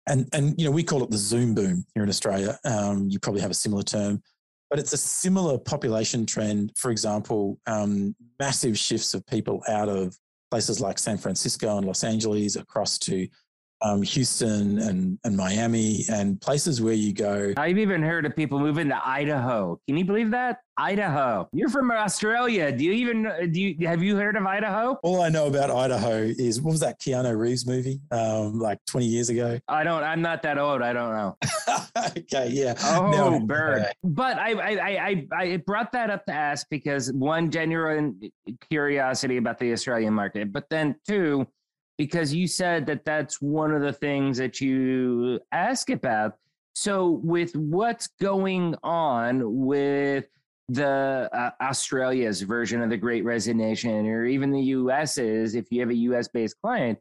[0.09, 2.59] And, and, you know, we call it the Zoom boom here in Australia.
[2.65, 4.23] Um, you probably have a similar term
[4.71, 6.73] but it's a similar population trend.
[6.77, 10.17] For example, um, massive shifts of people out of
[10.51, 13.27] places like San Francisco and Los Angeles across to
[13.83, 17.53] um, Houston and, and Miami and places where you go.
[17.57, 19.81] I've even heard of people moving to Idaho.
[19.87, 20.59] Can you believe that?
[20.79, 21.49] Idaho.
[21.53, 22.71] You're from Australia.
[22.71, 24.97] Do you even do you have you heard of Idaho?
[25.03, 29.07] All I know about Idaho is what was that Keanu Reeves movie um, like 20
[29.07, 29.59] years ago?
[29.67, 30.05] I don't.
[30.05, 30.83] I'm not that old.
[30.83, 31.37] I don't know.
[32.17, 32.75] okay, yeah.
[32.81, 33.87] Oh, no, bird.
[34.05, 38.21] But I, I I I brought that up to ask because one genuine
[38.71, 41.45] curiosity about the Australian market, but then two
[41.99, 46.35] because you said that that's one of the things that you ask about.
[46.75, 50.27] So, with what's going on with
[50.69, 55.91] the uh, Australia's version of the Great Resignation, or even the US's, if you have
[55.91, 56.99] a US based client,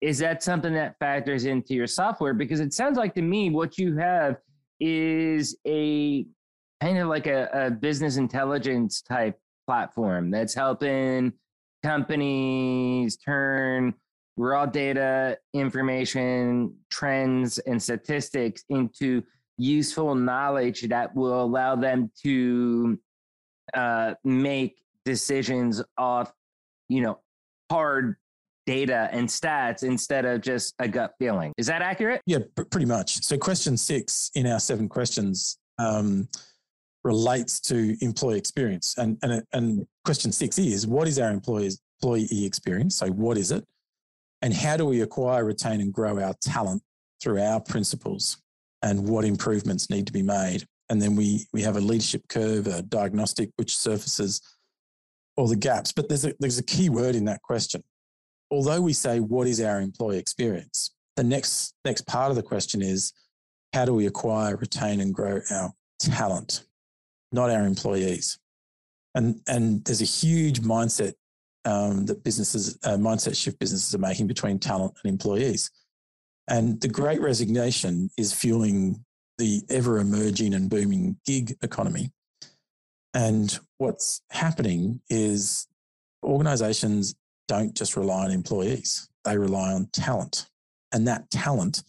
[0.00, 2.34] is that something that factors into your software?
[2.34, 4.36] Because it sounds like to me what you have
[4.80, 6.26] is a
[6.80, 11.32] kind of like a, a business intelligence type platform that's helping
[11.82, 13.94] companies turn
[14.40, 19.22] raw data, information, trends, and statistics into
[19.58, 22.98] useful knowledge that will allow them to
[23.74, 26.32] uh, make decisions off,
[26.88, 27.18] you know,
[27.70, 28.16] hard
[28.66, 31.52] data and stats instead of just a gut feeling.
[31.58, 32.22] Is that accurate?
[32.24, 33.22] Yeah, pr- pretty much.
[33.22, 36.28] So, question six in our seven questions um,
[37.04, 42.46] relates to employee experience, and and and question six is what is our employees employee
[42.46, 42.96] experience?
[42.96, 43.66] So, what is it?
[44.42, 46.82] And how do we acquire, retain, and grow our talent
[47.22, 48.38] through our principles
[48.82, 50.64] and what improvements need to be made?
[50.88, 54.40] And then we, we have a leadership curve, a diagnostic, which surfaces
[55.36, 55.92] all the gaps.
[55.92, 57.82] But there's a, there's a key word in that question.
[58.50, 60.92] Although we say, what is our employee experience?
[61.16, 63.12] The next, next part of the question is,
[63.72, 66.64] how do we acquire, retain, and grow our talent,
[67.30, 68.38] not our employees?
[69.14, 71.12] And, and there's a huge mindset
[71.64, 75.70] um, that businesses, uh, mindset shift businesses are making between talent and employees.
[76.48, 79.04] And the great resignation is fueling
[79.38, 82.10] the ever emerging and booming gig economy.
[83.14, 85.66] And what's happening is
[86.22, 87.14] organizations
[87.48, 90.48] don't just rely on employees, they rely on talent.
[90.92, 91.82] And that talent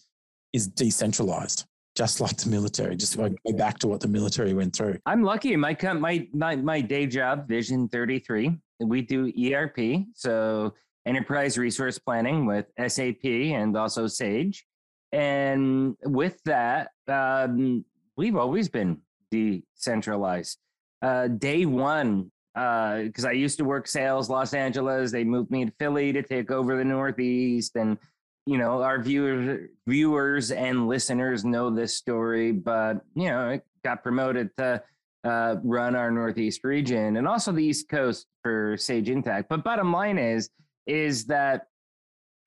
[0.53, 2.95] is decentralized, just like the military.
[2.95, 4.97] Just go back to what the military went through.
[5.05, 5.55] I'm lucky.
[5.55, 10.73] My my my, my day job, Vision 33, we do ERP, so
[11.05, 14.65] enterprise resource planning with SAP and also Sage.
[15.11, 17.83] And with that, um,
[18.15, 20.57] we've always been decentralized.
[21.01, 25.65] Uh, day one, because uh, I used to work sales Los Angeles, they moved me
[25.65, 27.97] to Philly to take over the Northeast, and
[28.45, 34.03] you know our viewers, viewers and listeners know this story, but you know it got
[34.03, 34.83] promoted to
[35.23, 39.45] uh, run our Northeast region and also the East Coast for Sage Intacct.
[39.49, 40.49] But bottom line is,
[40.87, 41.67] is that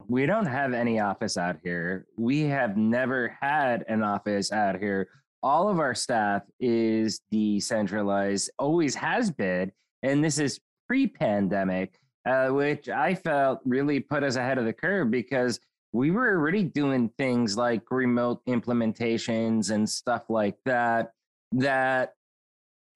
[0.08, 2.06] we don't have any office out here.
[2.16, 5.08] We have never had an office out here.
[5.42, 9.72] All of our staff is decentralized, always has been.
[10.02, 14.72] And this is pre pandemic, uh, which I felt really put us ahead of the
[14.72, 15.60] curve because
[15.92, 21.12] we were already doing things like remote implementations and stuff like that
[21.52, 22.14] that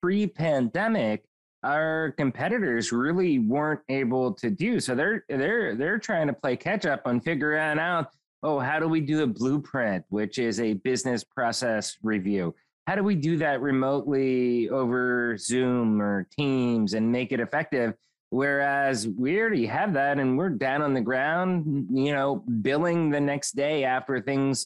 [0.01, 1.23] pre-pandemic
[1.63, 6.85] our competitors really weren't able to do so they're they're they're trying to play catch
[6.85, 8.07] up on figuring out
[8.43, 12.53] oh how do we do a blueprint which is a business process review
[12.89, 17.93] how do we do that remotely over Zoom or Teams and make it effective?
[18.31, 23.19] Whereas we already have that and we're down on the ground, you know, billing the
[23.19, 24.65] next day after things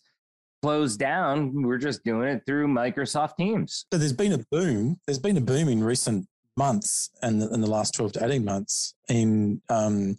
[0.63, 1.51] close down.
[1.61, 3.85] We're just doing it through Microsoft Teams.
[3.91, 4.97] So there's been a boom.
[5.05, 8.95] There's been a boom in recent months and in the last 12 to 18 months
[9.09, 10.17] in um,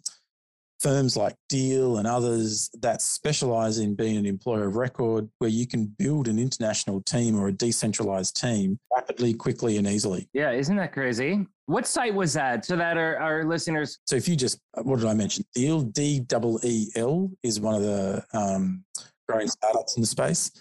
[0.79, 5.65] firms like Deel and others that specialize in being an employer of record, where you
[5.65, 10.29] can build an international team or a decentralized team rapidly, quickly, and easily.
[10.33, 11.47] Yeah, isn't that crazy?
[11.65, 13.97] What site was that so that our, our listeners?
[14.05, 15.43] So if you just, what did I mention?
[15.55, 18.83] Deel, D W E L, is one of the um,
[19.27, 20.51] growing startups in the space.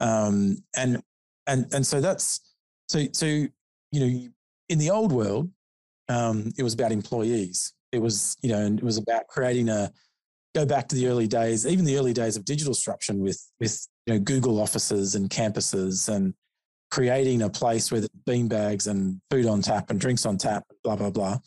[0.00, 1.02] Um, and,
[1.46, 2.54] and, and so that's,
[2.88, 3.50] so, so, you
[3.92, 4.28] know,
[4.68, 5.50] in the old world,
[6.08, 7.72] um, it was about employees.
[7.92, 9.90] It was, you know, and it was about creating a,
[10.54, 13.86] go back to the early days, even the early days of digital disruption with, with,
[14.06, 16.34] you know, Google offices and campuses and
[16.90, 20.96] creating a place with the beanbags and food on tap and drinks on tap, blah,
[20.96, 21.38] blah, blah.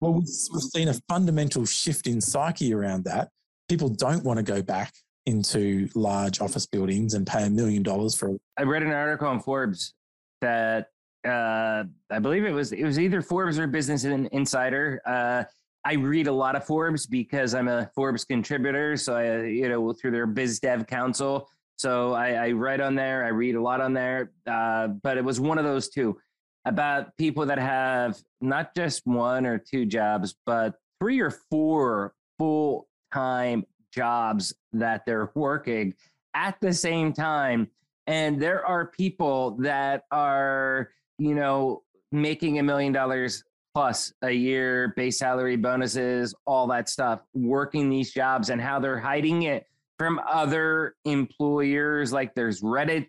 [0.00, 3.28] Well, we've seen a fundamental shift in psyche around that.
[3.68, 4.92] People don't want to go back
[5.28, 8.36] into large office buildings and pay a million dollars for.
[8.58, 9.92] I read an article on Forbes
[10.40, 10.86] that
[11.26, 15.02] uh, I believe it was it was either Forbes or Business Insider.
[15.04, 15.44] Uh,
[15.84, 18.96] I read a lot of Forbes because I'm a Forbes contributor.
[18.96, 21.48] So I, you know, through their Biz Dev Council.
[21.76, 23.24] So I, I write on there.
[23.24, 24.32] I read a lot on there.
[24.46, 26.18] Uh, but it was one of those two
[26.64, 32.88] about people that have not just one or two jobs, but three or four full
[33.12, 33.64] time
[33.98, 35.94] jobs that they're working
[36.34, 37.68] at the same time.
[38.06, 41.82] And there are people that are you know,
[42.12, 48.12] making a million dollars plus a year, base salary, bonuses, all that stuff, working these
[48.12, 49.66] jobs and how they're hiding it
[49.98, 52.12] from other employers.
[52.12, 53.08] Like there's Reddit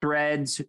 [0.00, 0.60] threads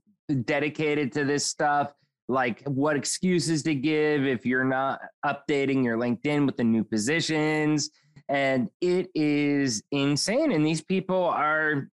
[0.44, 1.94] dedicated to this stuff,
[2.28, 7.90] like what excuses to give if you're not updating your LinkedIn with the new positions.
[8.32, 10.54] And it is insane.
[10.54, 11.90] And these people are,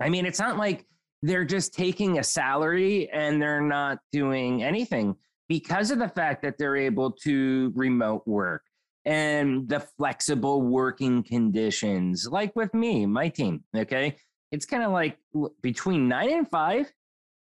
[0.00, 0.86] I mean, it's not like
[1.22, 5.16] they're just taking a salary and they're not doing anything
[5.48, 8.62] because of the fact that they're able to remote work
[9.04, 14.16] and the flexible working conditions like with me my team okay
[14.50, 15.18] it's kind of like
[15.62, 16.92] between 9 and 5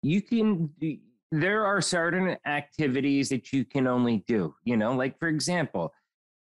[0.01, 0.69] you can
[1.31, 5.93] there are certain activities that you can only do you know like for example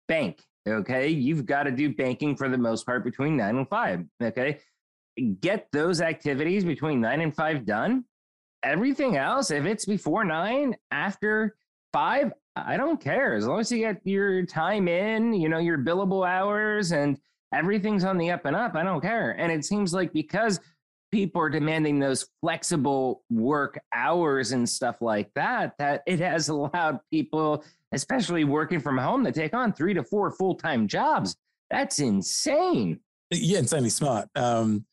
[0.08, 4.04] bank okay you've got to do banking for the most part between 9 and 5
[4.22, 4.58] okay
[5.40, 8.04] get those activities between nine and five done.
[8.62, 11.56] Everything else, if it's before nine, after
[11.92, 13.34] five, I don't care.
[13.34, 17.18] As long as you get your time in, you know, your billable hours and
[17.52, 19.32] everything's on the up and up, I don't care.
[19.32, 20.58] And it seems like because
[21.12, 27.00] people are demanding those flexible work hours and stuff like that, that it has allowed
[27.10, 27.64] people,
[27.96, 31.36] especially working from home, to take on three to four full time jobs.
[31.70, 33.00] That's insane.
[33.32, 34.28] Yeah, insanely smart.
[34.36, 34.84] Um,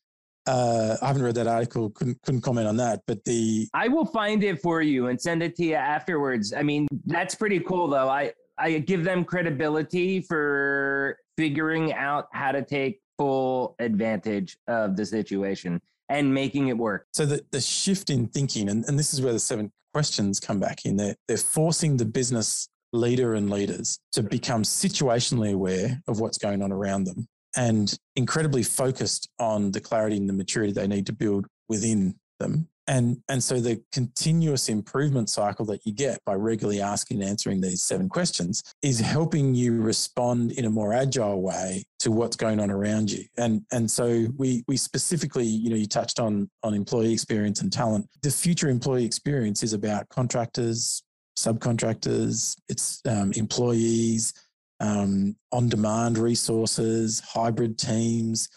[0.48, 1.92] uh, I haven't read that article.
[1.92, 3.02] Couldn't couldn't comment on that.
[3.06, 6.54] But the I will find it for you and send it to you afterwards.
[6.54, 8.10] I mean, that's pretty cool, though.
[8.10, 15.06] I I give them credibility for figuring out how to take full advantage of the
[15.06, 17.08] situation and making it work.
[17.14, 20.60] So the the shift in thinking, and, and this is where the seven questions come
[20.60, 20.98] back in.
[20.98, 26.62] They're they're forcing the business leader and leaders to become situationally aware of what's going
[26.62, 31.14] on around them and incredibly focused on the clarity and the maturity they need to
[31.14, 32.68] build within them.
[32.88, 37.62] And, and so the continuous improvement cycle that you get by regularly asking and answering
[37.62, 42.60] these seven questions is helping you respond in a more agile way to what's going
[42.60, 43.24] on around you.
[43.38, 47.72] And, and so we, we specifically, you know, you touched on, on employee experience and
[47.72, 48.06] talent.
[48.22, 51.04] The future employee experience is about contractors,
[51.38, 54.34] subcontractors, it's um, employees,
[54.80, 58.50] um, on demand resources, hybrid teams.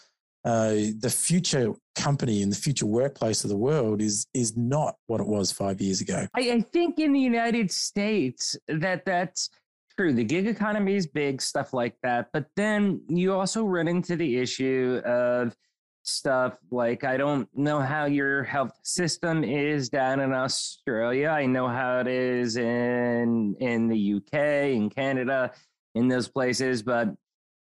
[0.45, 5.19] Uh, the future company and the future workplace of the world is is not what
[5.19, 6.25] it was five years ago.
[6.35, 9.49] I, I think in the United States that that's
[9.97, 10.13] true.
[10.13, 12.29] The gig economy is big, stuff like that.
[12.31, 15.55] But then you also run into the issue of
[16.07, 21.29] stuff like I don't know how your health system is down in Australia.
[21.29, 24.33] I know how it is in in the UK
[24.75, 25.51] in Canada
[25.95, 26.81] in those places.
[26.81, 27.09] But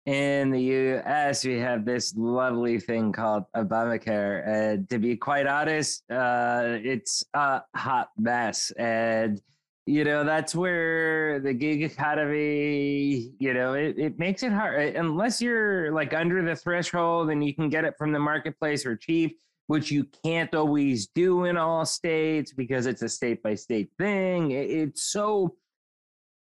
[0.06, 4.46] in the US, we have this lovely thing called Obamacare.
[4.46, 8.70] And to be quite honest, uh, it's a hot mess.
[8.78, 9.40] And,
[9.86, 14.96] you know, that's where the gig economy, you know, it, it makes it hard.
[14.96, 18.84] Uh, unless you're like under the threshold and you can get it from the marketplace
[18.84, 23.54] or cheap, which you can't always do in all states because it's a state by
[23.54, 24.50] state thing.
[24.50, 25.54] It's so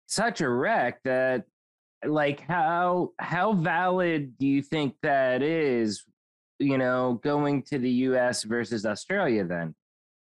[0.06, 1.44] such a wreck that
[2.06, 6.04] like how how valid do you think that is
[6.58, 9.74] you know going to the US versus Australia then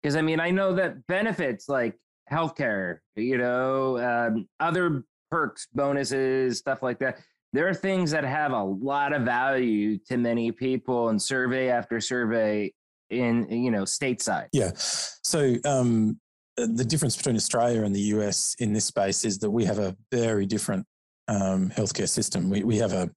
[0.02, 2.00] because I mean I know that benefits like
[2.32, 7.20] healthcare you know um, other perks bonuses stuff like that.
[7.54, 12.00] There are things that have a lot of value to many people and survey after
[12.00, 12.74] survey
[13.10, 14.48] in you know stateside.
[14.54, 14.72] Yeah.
[14.76, 16.20] So um
[16.58, 19.96] the difference between australia and the us in this space is that we have a
[20.12, 20.84] very different
[21.28, 22.50] um, healthcare system.
[22.50, 23.10] We, we have a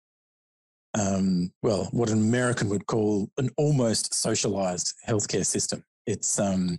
[0.98, 5.82] um, well what an american would call an almost socialized healthcare system.
[6.06, 6.78] It's um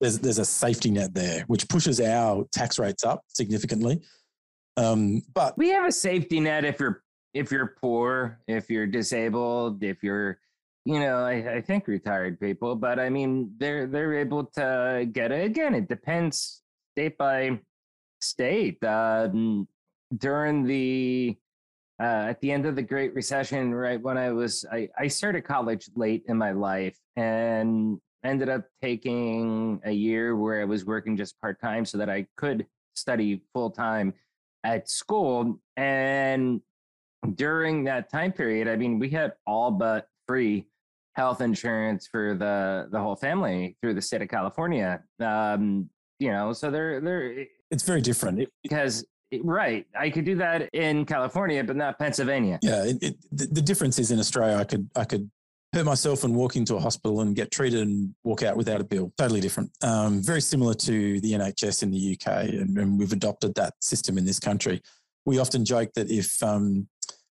[0.00, 4.00] there's there's a safety net there which pushes our tax rates up significantly
[4.76, 9.82] um, but we have a safety net if you're if you're poor, if you're disabled,
[9.82, 10.38] if you're
[10.86, 15.30] you know, I, I think retired people, but I mean they're they're able to get
[15.30, 15.74] it again.
[15.74, 16.62] It depends
[16.94, 17.60] state by
[18.20, 18.82] state.
[18.82, 19.68] Um,
[20.16, 21.36] during the
[22.00, 25.42] uh, at the end of the Great Recession, right when I was I, I started
[25.42, 31.16] college late in my life and ended up taking a year where I was working
[31.16, 34.14] just part time so that I could study full time
[34.64, 35.58] at school.
[35.76, 36.60] And
[37.34, 40.66] during that time period, I mean, we had all but free
[41.14, 45.02] health insurance for the the whole family through the state of California.
[45.18, 49.04] Um, you know, so they're they're it's very different because
[49.42, 52.58] right, I could do that in California, but not Pennsylvania.
[52.62, 55.30] Yeah, it, it, the, the difference is in Australia, I could I could
[55.72, 58.84] hurt myself and walk into a hospital and get treated and walk out without a
[58.84, 59.12] bill.
[59.16, 59.70] Totally different.
[59.82, 64.18] Um, very similar to the NHS in the UK, and, and, we've adopted that system
[64.18, 64.80] in this country.
[65.26, 66.88] We often joke that if um,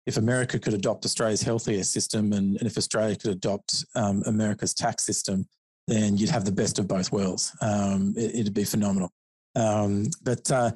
[0.06, 4.74] if America could adopt Australia's healthcare system and, and if Australia could adopt um, America's
[4.74, 5.46] tax system,
[5.86, 7.54] then you'd have the best of both worlds.
[7.60, 9.12] Um, it, would be phenomenal.
[9.54, 10.70] Um, but uh,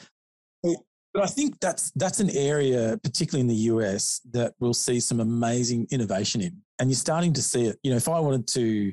[0.62, 5.20] but I think that's that's an area, particularly in the US, that we'll see some
[5.20, 6.62] amazing innovation in.
[6.79, 7.79] And you're starting to see it.
[7.83, 8.93] You know, if I wanted to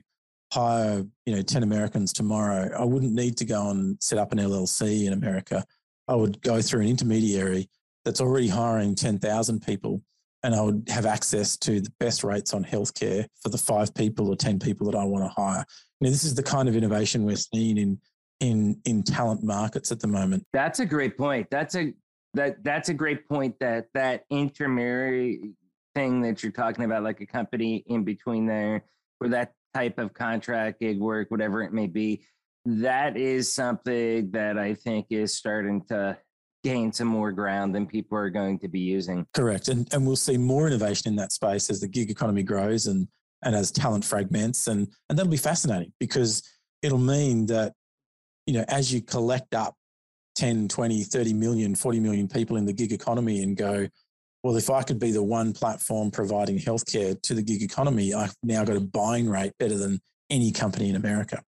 [0.54, 4.38] hire, you know, 10 Americans tomorrow, I wouldn't need to go and set up an
[4.38, 5.66] LLC in America.
[6.08, 7.70] I would go through an intermediary
[8.06, 10.02] that's already hiring 10,000 people
[10.44, 14.28] and I would have access to the best rates on healthcare for the five people
[14.28, 15.66] or 10 people that I want to hire.
[16.00, 18.00] You know, this is the kind of innovation we're seeing in
[18.40, 20.46] in in talent markets at the moment.
[20.52, 21.48] That's a great point.
[21.50, 21.94] That's a
[22.34, 25.54] that that's a great point that that intermediary
[25.96, 28.84] thing that you're talking about like a company in between there
[29.20, 32.24] for that type of contract gig work whatever it may be
[32.66, 36.18] that is something that i think is starting to
[36.64, 39.28] gain some more ground than people are going to be using.
[39.34, 39.68] Correct.
[39.68, 43.08] And and we'll see more innovation in that space as the gig economy grows and
[43.44, 44.68] and as talent fragments.
[44.68, 46.42] And and that'll be fascinating because
[46.82, 47.74] it'll mean that
[48.48, 49.76] you know as you collect up
[50.36, 53.88] 10, 20, 30 million, 40 million people in the gig economy and go,
[54.44, 58.36] well, if I could be the one platform providing healthcare to the gig economy, I've
[58.44, 61.42] now got a buying rate better than any company in America,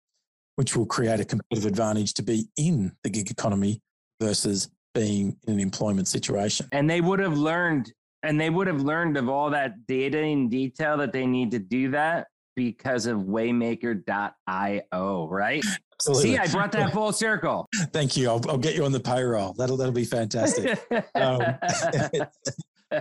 [0.55, 3.81] which will create a competitive advantage to be in the gig economy
[4.21, 6.67] versus being in an employment situation.
[6.71, 7.91] And they would have learned
[8.23, 11.59] and they would have learned of all that data in detail that they need to
[11.59, 12.25] do that
[12.55, 15.63] because of waymaker.io, right?
[15.93, 16.31] Absolutely.
[16.31, 17.67] See, I brought that full circle.
[17.93, 18.29] Thank you.
[18.29, 19.53] I'll, I'll, get you on the payroll.
[19.53, 20.79] That'll that'll be fantastic.
[21.15, 21.41] um,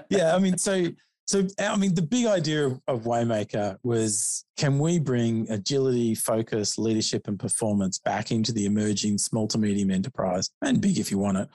[0.09, 0.87] yeah, I mean, so
[1.27, 7.29] so I mean, the big idea of, Waymaker was: can we bring agility, focus, leadership,
[7.29, 11.39] and performance back into the emerging small to medium enterprise and big if you want
[11.39, 11.49] it?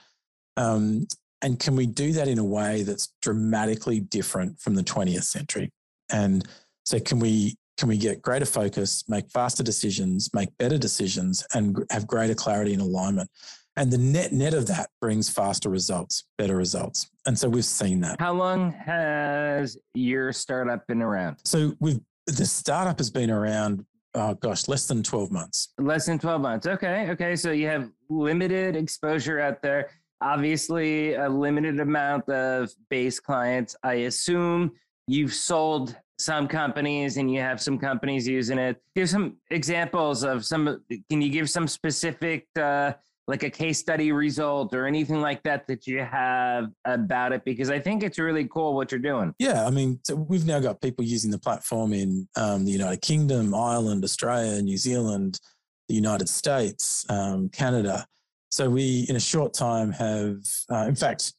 [0.56, 1.06] Um,
[1.42, 5.70] and can we do that in a way that's dramatically different from the 20th century?
[6.10, 6.46] And
[6.84, 11.78] so, can we can we get greater focus, make faster decisions, make better decisions, and
[11.90, 13.30] have greater clarity and alignment?
[13.76, 17.10] And the net net of that brings faster results, better results.
[17.26, 18.20] And so we've seen that.
[18.20, 21.38] How long has your startup been around?
[21.44, 25.72] So we've the startup has been around oh gosh, less than 12 months.
[25.78, 26.66] Less than 12 months.
[26.66, 27.10] Okay.
[27.10, 27.36] Okay.
[27.36, 29.90] So you have limited exposure out there.
[30.22, 33.74] Obviously, a limited amount of base clients.
[33.82, 34.72] I assume
[35.06, 38.76] you've sold some companies and you have some companies using it.
[38.94, 40.84] Give some examples of some.
[41.08, 42.92] Can you give some specific, uh,
[43.30, 47.44] like a case study result or anything like that that you have about it?
[47.44, 49.32] Because I think it's really cool what you're doing.
[49.38, 53.00] Yeah, I mean, so we've now got people using the platform in um, the United
[53.02, 55.40] Kingdom, Ireland, Australia, New Zealand,
[55.88, 58.04] the United States, um, Canada.
[58.50, 60.38] So we, in a short time, have,
[60.70, 61.32] uh, in fact,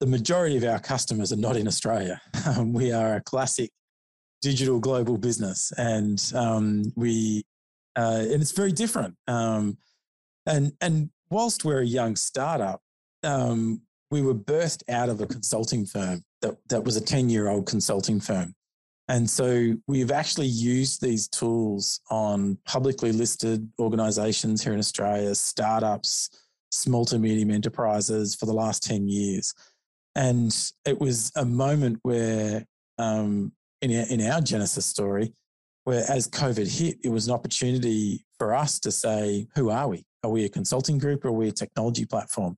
[0.00, 2.20] the majority of our customers are not in Australia.
[2.46, 3.70] Um, we are a classic
[4.40, 7.44] digital global business, and um, we
[7.94, 9.16] uh, and it's very different.
[9.26, 9.76] Um,
[10.46, 12.80] and and whilst we're a young startup,
[13.22, 17.48] um, we were birthed out of a consulting firm that that was a ten year
[17.48, 18.54] old consulting firm.
[19.08, 26.28] And so we've actually used these tools on publicly listed organizations here in Australia, startups,
[26.70, 29.54] small to medium enterprises for the last 10 years.
[30.14, 30.54] And
[30.84, 32.66] it was a moment where,
[32.98, 35.32] um, in, our, in our Genesis story,
[35.84, 40.04] where as COVID hit, it was an opportunity for us to say, who are we?
[40.24, 42.56] Are we a consulting group or are we a technology platform?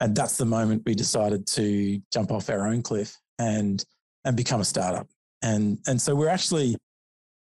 [0.00, 3.84] And that's the moment we decided to jump off our own cliff and
[4.24, 5.08] and become a startup.
[5.42, 6.76] And and so we're actually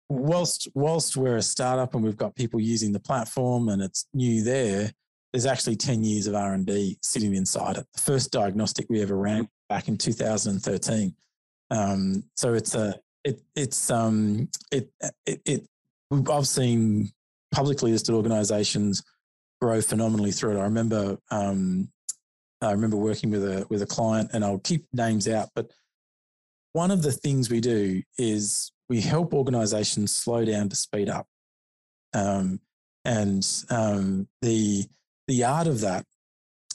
[0.09, 4.43] whilst whilst we're a startup and we've got people using the platform and it's new
[4.43, 4.91] there
[5.33, 7.87] there's actually 10 years of r&d sitting inside it.
[7.93, 11.15] The first diagnostic we ever ran back in 2013
[11.71, 14.89] um, so it's a it it's um it
[15.25, 15.67] it, it
[16.31, 17.09] i've seen
[17.51, 19.03] publicly listed organizations
[19.61, 21.87] grow phenomenally through it i remember um
[22.61, 25.71] i remember working with a with a client and i'll keep names out but
[26.75, 31.25] one of the things we do is we help organizations slow down to speed up.
[32.13, 32.59] Um,
[33.05, 34.83] and um, the,
[35.29, 36.05] the art of that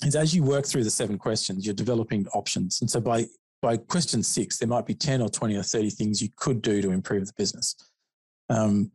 [0.02, 2.80] is as you work through the seven questions, you're developing options.
[2.80, 3.26] And so by,
[3.60, 6.80] by question six, there might be 10 or 20 or 30 things you could do
[6.80, 7.76] to improve the business.
[8.48, 8.90] Um,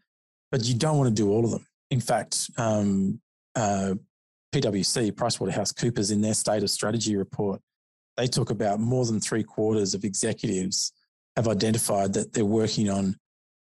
[0.51, 1.67] but you don't want to do all of them.
[1.91, 3.21] In fact, um,
[3.55, 3.93] uh,
[4.53, 7.61] PwC, PricewaterhouseCoopers, in their state of strategy report,
[8.17, 10.93] they talk about more than three quarters of executives
[11.35, 13.15] have identified that they're working on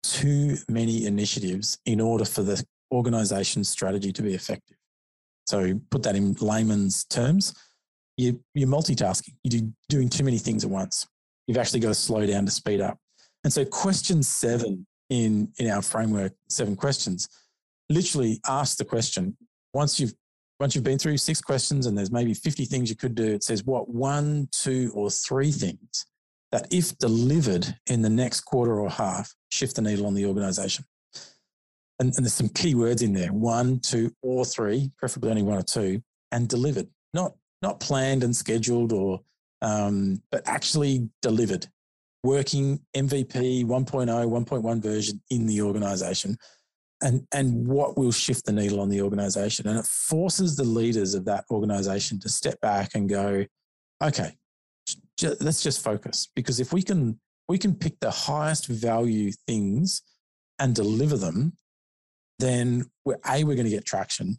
[0.03, 4.77] too many initiatives in order for the organization's strategy to be effective.
[5.47, 7.55] So put that in layman's terms,
[8.17, 9.35] you, you're multitasking.
[9.45, 11.07] You're doing too many things at once.
[11.47, 12.99] You've actually got to slow down to speed up.
[13.45, 17.29] And so question seven in, in our framework, seven questions,
[17.89, 19.37] literally ask the question,
[19.73, 20.15] once you've
[20.61, 23.43] once you've been through six questions and there's maybe 50 things you could do, it
[23.43, 26.05] says what one, two, or three things
[26.53, 30.85] that, if delivered in the next quarter or half, shift the needle on the organization.
[31.99, 35.57] And, and there's some key words in there one, two, or three, preferably only one
[35.57, 39.21] or two, and delivered, not, not planned and scheduled or,
[39.63, 41.67] um, but actually delivered,
[42.23, 46.37] working MVP 1.0, 1.1 version in the organization
[47.03, 51.15] and and what will shift the needle on the organization and it forces the leaders
[51.15, 53.45] of that organization to step back and go
[54.03, 54.33] okay
[55.17, 60.03] just, let's just focus because if we can we can pick the highest value things
[60.61, 61.53] and deliver them,
[62.39, 64.37] then we're a we're going to get traction,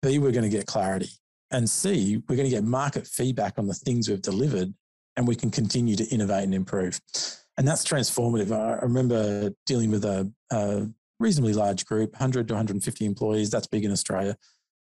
[0.00, 1.10] b we're going to get clarity,
[1.50, 4.72] and c we're going to get market feedback on the things we've delivered,
[5.16, 7.00] and we can continue to innovate and improve.
[7.58, 8.56] And that's transformative.
[8.56, 10.86] I remember dealing with a, a
[11.22, 13.50] reasonably large group, 100 to 150 employees.
[13.50, 14.36] That's big in Australia.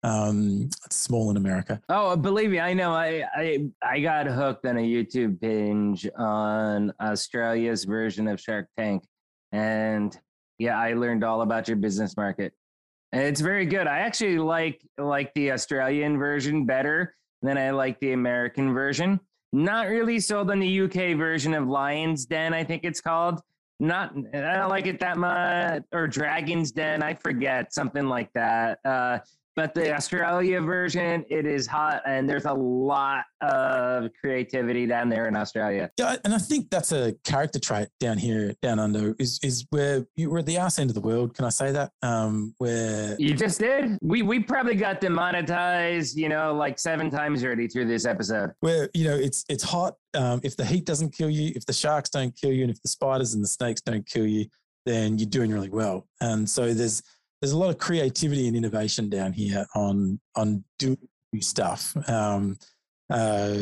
[0.03, 1.81] Um, it's small in America.
[1.89, 2.93] Oh, believe me, I know.
[2.93, 9.05] I, I I got hooked on a YouTube binge on Australia's version of Shark Tank,
[9.51, 10.17] and
[10.59, 12.53] yeah, I learned all about your business market.
[13.13, 13.87] And it's very good.
[13.87, 19.21] I actually like like the Australian version better than I like the American version.
[19.55, 23.41] Not really sold on the UK version of Lions Den, I think it's called.
[23.81, 28.79] Not, I don't like it that much, or Dragon's Den, I forget something like that.
[28.85, 29.19] Uh,
[29.57, 35.29] but the Australia version, it is hot, and there's a lot of creativity down there
[35.29, 35.91] in Australia.
[35.99, 40.07] Yeah, and I think that's a character trait down here, down under, is is where
[40.17, 41.35] you, we're at the arse end of the world.
[41.35, 41.93] Can I say that?
[42.03, 43.99] Um, where you just did.
[44.03, 48.53] We we probably got demonetized, you know, like seven times already through this episode.
[48.61, 49.95] Where you know it's it's hot.
[50.15, 52.83] Um, if the heat doesn't kill you, if the sharks don't kill you, and if
[52.83, 54.47] the spiders and the snakes don't kill you,
[54.87, 56.07] then you're doing really well.
[56.21, 57.03] And so there's
[57.45, 60.97] there's a lot of creativity and innovation down here on on doing
[61.41, 61.95] stuff.
[62.09, 62.57] Um,
[63.11, 63.55] uh,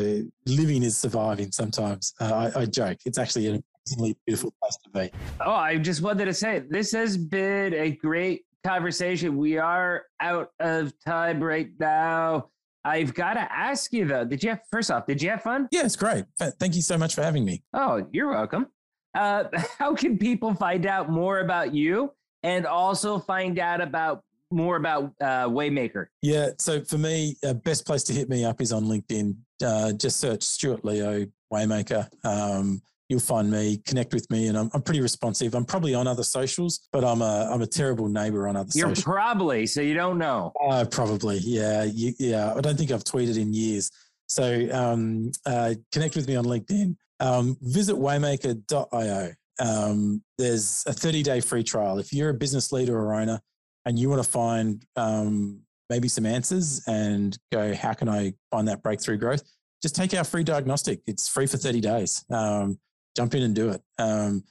[0.45, 1.51] living is surviving.
[1.51, 2.99] Sometimes uh, I, I, joke.
[3.05, 5.11] It's actually an amazingly beautiful place to be.
[5.45, 9.35] Oh, I just wanted to say this has been a great conversation.
[9.35, 12.51] We are out of time right now.
[12.85, 14.23] I've got to ask you though.
[14.23, 15.07] Did you have first off?
[15.07, 15.67] Did you have fun?
[15.71, 16.23] Yeah, it's great.
[16.39, 17.63] Thank you so much for having me.
[17.73, 18.67] Oh, you're welcome.
[19.13, 19.43] Uh,
[19.77, 22.13] how can people find out more about you
[22.43, 26.07] and also find out about more about uh, Waymaker?
[26.21, 29.35] Yeah, so for me, uh, best place to hit me up is on LinkedIn.
[29.63, 32.07] Uh, just search Stuart Leo Waymaker.
[32.23, 35.55] Um, you'll find me, connect with me, and I'm, I'm pretty responsive.
[35.55, 38.71] I'm probably on other socials, but I'm a I'm a terrible neighbor on other.
[38.71, 38.75] Socials.
[38.75, 39.15] You're socials.
[39.15, 40.51] probably so you don't know.
[40.69, 42.53] Uh, probably, yeah, you, yeah.
[42.53, 43.91] I don't think I've tweeted in years.
[44.27, 46.95] So um, uh, connect with me on LinkedIn.
[47.19, 51.99] Um, visit waymaker.io um, there's a 30 day free trial.
[51.99, 53.39] If you're a business leader or owner
[53.85, 58.67] and you want to find um, maybe some answers and go, how can I find
[58.67, 59.43] that breakthrough growth?
[59.81, 61.01] Just take our free diagnostic.
[61.07, 62.25] It's free for 30 days.
[62.31, 62.79] Um,
[63.15, 63.81] jump in and do it.
[63.99, 64.43] Um,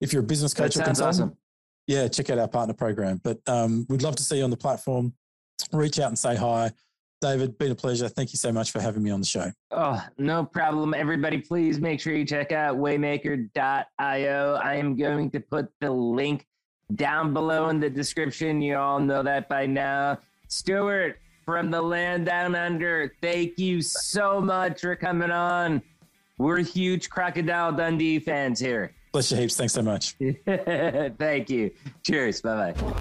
[0.00, 1.36] if you're a business coach or consultant, awesome.
[1.86, 3.20] yeah, check out our partner program.
[3.22, 5.12] But um, we'd love to see you on the platform.
[5.72, 6.72] Reach out and say hi.
[7.20, 8.08] David, been a pleasure.
[8.08, 9.52] Thank you so much for having me on the show.
[9.70, 10.94] Oh, no problem.
[10.94, 14.54] Everybody, please make sure you check out waymaker.io.
[14.62, 16.46] I am going to put the link
[16.94, 18.62] down below in the description.
[18.62, 20.18] You all know that by now.
[20.48, 25.82] Stuart from the land down under, thank you so much for coming on.
[26.38, 28.94] We're huge Crocodile Dundee fans here.
[29.12, 29.56] Bless you heaps.
[29.56, 30.14] Thanks so much.
[31.18, 31.70] thank you.
[32.02, 32.40] Cheers.
[32.40, 32.94] Bye bye.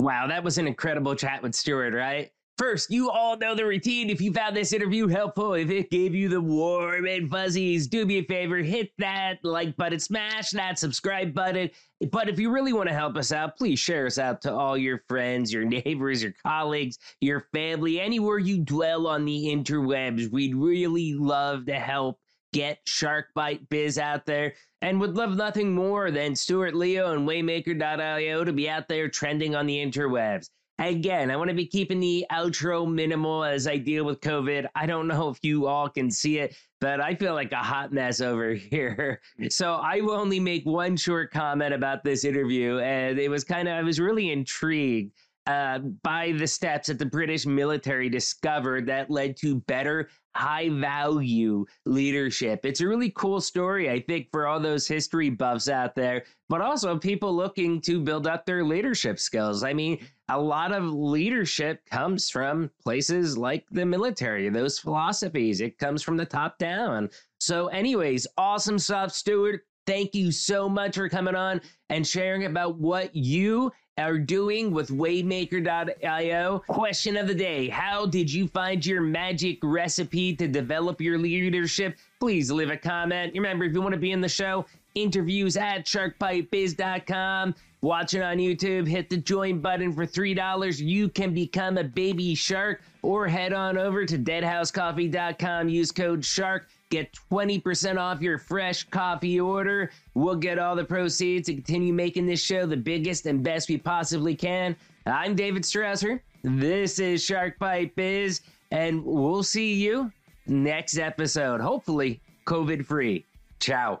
[0.00, 2.30] Wow, that was an incredible chat with Stuart, right?
[2.56, 4.08] First, you all know the routine.
[4.08, 8.06] If you found this interview helpful, if it gave you the warm and fuzzies, do
[8.06, 11.68] me a favor, hit that like button, smash that subscribe button.
[12.12, 14.78] But if you really want to help us out, please share us out to all
[14.78, 20.30] your friends, your neighbors, your colleagues, your family, anywhere you dwell on the interwebs.
[20.30, 22.20] We'd really love to help
[22.52, 27.28] get Shark Bite Biz out there and would love nothing more than Stuart Leo and
[27.28, 30.50] Waymaker.io to be out there trending on the interwebs.
[30.80, 34.66] Again, I want to be keeping the outro minimal as I deal with COVID.
[34.74, 37.92] I don't know if you all can see it, but I feel like a hot
[37.92, 39.20] mess over here.
[39.50, 42.80] So I will only make one short comment about this interview.
[42.80, 45.12] And it was kind of, I was really intrigued
[45.46, 51.64] uh, by the steps that the British military discovered that led to better high value
[51.84, 52.64] leadership.
[52.64, 56.60] It's a really cool story, I think, for all those history buffs out there, but
[56.60, 59.62] also people looking to build up their leadership skills.
[59.62, 65.60] I mean, a lot of leadership comes from places like the military, those philosophies.
[65.60, 67.10] It comes from the top down.
[67.40, 69.66] So, anyways, awesome stuff, Stuart.
[69.86, 71.60] Thank you so much for coming on
[71.90, 76.58] and sharing about what you are doing with Waymaker.io.
[76.66, 81.98] Question of the day How did you find your magic recipe to develop your leadership?
[82.18, 83.34] Please leave a comment.
[83.34, 84.64] Remember, if you want to be in the show,
[84.94, 87.54] interviews at sharkbitebiz.com.
[87.80, 90.80] Watching on YouTube, hit the join button for $3.
[90.80, 95.68] You can become a baby shark or head on over to deadhousecoffee.com.
[95.68, 99.90] Use code SHARK Get 20% off your fresh coffee order.
[100.14, 103.78] We'll get all the proceeds to continue making this show the biggest and best we
[103.78, 104.76] possibly can.
[105.04, 106.20] I'm David Strausser.
[106.44, 110.12] This is Shark Bite Biz, and we'll see you
[110.46, 111.60] next episode.
[111.60, 113.24] Hopefully, COVID free.
[113.58, 114.00] Ciao.